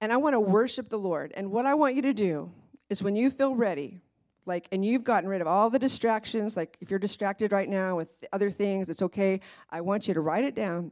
And 0.02 0.12
I 0.12 0.18
want 0.18 0.34
to 0.34 0.40
worship 0.40 0.90
the 0.90 0.98
Lord. 0.98 1.34
And 1.36 1.52
what 1.52 1.66
I 1.66 1.74
want 1.74 1.96
you 1.96 2.02
to 2.04 2.14
do 2.14 2.52
is 2.90 3.02
when 3.02 3.16
you 3.16 3.30
feel 3.30 3.56
ready, 3.56 4.02
like, 4.46 4.68
and 4.72 4.86
you've 4.86 5.04
gotten 5.04 5.30
rid 5.30 5.42
of 5.42 5.48
all 5.48 5.70
the 5.70 5.80
distractions, 5.80 6.56
like 6.56 6.78
if 6.80 6.90
you're 6.90 7.00
distracted 7.00 7.52
right 7.52 7.68
now 7.68 7.96
with 7.96 8.10
other 8.32 8.52
things, 8.52 8.90
it's 8.90 9.02
okay. 9.02 9.40
I 9.70 9.82
want 9.82 10.08
you 10.08 10.14
to 10.14 10.22
write 10.22 10.44
it 10.44 10.56
down. 10.56 10.92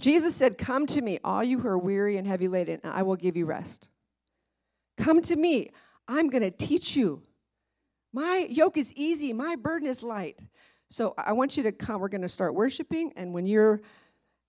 Jesus 0.00 0.34
said, 0.34 0.58
Come 0.58 0.86
to 0.86 1.00
me, 1.00 1.18
all 1.24 1.44
you 1.44 1.58
who 1.58 1.68
are 1.68 1.78
weary 1.78 2.16
and 2.16 2.26
heavy 2.26 2.48
laden, 2.48 2.80
and 2.82 2.92
I 2.92 3.02
will 3.02 3.16
give 3.16 3.36
you 3.36 3.46
rest. 3.46 3.88
Come 4.96 5.22
to 5.22 5.36
me. 5.36 5.70
I'm 6.08 6.28
going 6.28 6.42
to 6.42 6.50
teach 6.50 6.96
you. 6.96 7.22
My 8.12 8.46
yoke 8.50 8.76
is 8.76 8.92
easy, 8.94 9.32
my 9.32 9.56
burden 9.56 9.88
is 9.88 10.02
light. 10.02 10.40
So 10.88 11.14
I 11.16 11.32
want 11.32 11.56
you 11.56 11.62
to 11.62 11.72
come. 11.72 12.00
We're 12.00 12.08
going 12.08 12.22
to 12.22 12.28
start 12.28 12.54
worshiping, 12.54 13.12
and 13.16 13.32
when 13.32 13.46
you're 13.46 13.80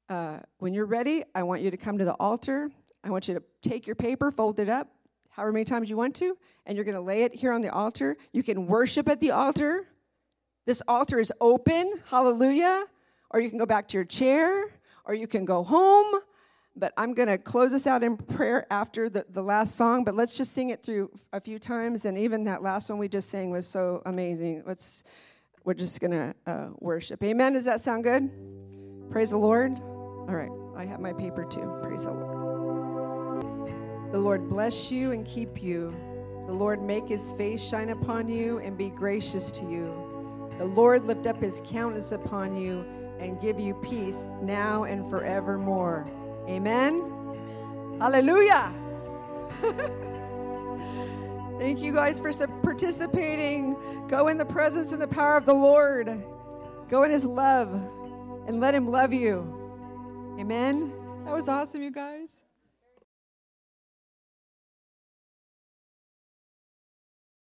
uh, 0.09 0.39
when 0.57 0.73
you're 0.73 0.87
ready, 0.87 1.23
I 1.35 1.43
want 1.43 1.61
you 1.61 1.71
to 1.71 1.77
come 1.77 1.97
to 1.99 2.03
the 2.03 2.13
altar. 2.13 2.69
I 3.03 3.09
want 3.09 3.27
you 3.27 3.33
to 3.35 3.43
take 3.67 3.87
your 3.87 3.95
paper, 3.95 4.31
fold 4.31 4.59
it 4.59 4.69
up, 4.69 4.87
however 5.29 5.51
many 5.51 5.65
times 5.65 5.89
you 5.89 5.97
want 5.97 6.15
to, 6.17 6.37
and 6.65 6.75
you're 6.75 6.85
going 6.85 6.95
to 6.95 7.01
lay 7.01 7.23
it 7.23 7.33
here 7.33 7.51
on 7.51 7.61
the 7.61 7.71
altar. 7.71 8.17
You 8.31 8.43
can 8.43 8.67
worship 8.67 9.09
at 9.09 9.19
the 9.19 9.31
altar. 9.31 9.87
This 10.65 10.81
altar 10.87 11.19
is 11.19 11.33
open, 11.41 11.93
hallelujah. 12.05 12.85
Or 13.31 13.39
you 13.39 13.49
can 13.49 13.57
go 13.57 13.65
back 13.65 13.87
to 13.89 13.97
your 13.97 14.05
chair, 14.05 14.65
or 15.05 15.13
you 15.13 15.25
can 15.27 15.45
go 15.45 15.63
home. 15.63 16.21
But 16.75 16.93
I'm 16.95 17.13
going 17.13 17.27
to 17.27 17.37
close 17.37 17.71
this 17.71 17.87
out 17.87 18.03
in 18.03 18.15
prayer 18.15 18.65
after 18.71 19.09
the, 19.09 19.25
the 19.29 19.41
last 19.41 19.75
song, 19.75 20.03
but 20.03 20.15
let's 20.15 20.31
just 20.31 20.53
sing 20.53 20.69
it 20.69 20.83
through 20.83 21.11
a 21.33 21.41
few 21.41 21.59
times. 21.59 22.05
And 22.05 22.17
even 22.17 22.45
that 22.45 22.61
last 22.61 22.89
one 22.89 22.97
we 22.97 23.09
just 23.09 23.29
sang 23.29 23.49
was 23.49 23.67
so 23.67 24.01
amazing. 24.05 24.63
Let's, 24.65 25.03
we're 25.65 25.73
just 25.73 25.99
going 25.99 26.11
to 26.11 26.35
uh, 26.45 26.69
worship. 26.79 27.23
Amen. 27.23 27.53
Does 27.53 27.65
that 27.65 27.81
sound 27.81 28.03
good? 28.03 28.29
Praise 29.09 29.31
the 29.31 29.37
Lord. 29.37 29.77
All 29.79 30.27
right. 30.27 30.51
I 30.77 30.85
have 30.85 31.01
my 31.01 31.11
paper 31.11 31.43
too. 31.43 31.77
Praise 31.83 32.05
the 32.05 32.11
Lord. 32.11 32.30
The 34.11 34.19
Lord 34.19 34.49
bless 34.49 34.91
you 34.91 35.13
and 35.13 35.25
keep 35.25 35.63
you. 35.63 35.95
The 36.45 36.53
Lord 36.53 36.81
make 36.81 37.07
his 37.07 37.31
face 37.33 37.63
shine 37.63 37.89
upon 37.89 38.27
you 38.27 38.57
and 38.59 38.77
be 38.77 38.89
gracious 38.89 39.51
to 39.53 39.65
you. 39.65 40.49
The 40.57 40.65
Lord 40.65 41.05
lift 41.05 41.27
up 41.27 41.37
his 41.37 41.61
countenance 41.65 42.11
upon 42.11 42.55
you 42.55 42.85
and 43.19 43.39
give 43.39 43.59
you 43.59 43.73
peace 43.75 44.27
now 44.41 44.83
and 44.83 45.09
forevermore. 45.09 46.05
Amen. 46.49 46.99
Hallelujah. 47.99 48.73
Thank 51.57 51.81
you 51.81 51.93
guys 51.93 52.19
for 52.19 52.31
participating. 52.63 53.77
Go 54.07 54.27
in 54.27 54.37
the 54.37 54.45
presence 54.45 54.91
and 54.91 55.01
the 55.01 55.07
power 55.07 55.37
of 55.37 55.45
the 55.45 55.53
Lord. 55.53 56.21
Go 56.89 57.03
in 57.03 57.11
his 57.11 57.23
love 57.25 57.71
and 58.47 58.59
let 58.59 58.75
him 58.75 58.89
love 58.89 59.13
you. 59.13 60.35
Amen. 60.39 60.91
That 61.23 61.33
was 61.33 61.47
awesome, 61.47 61.81
you 61.83 61.91
guys. 61.91 62.41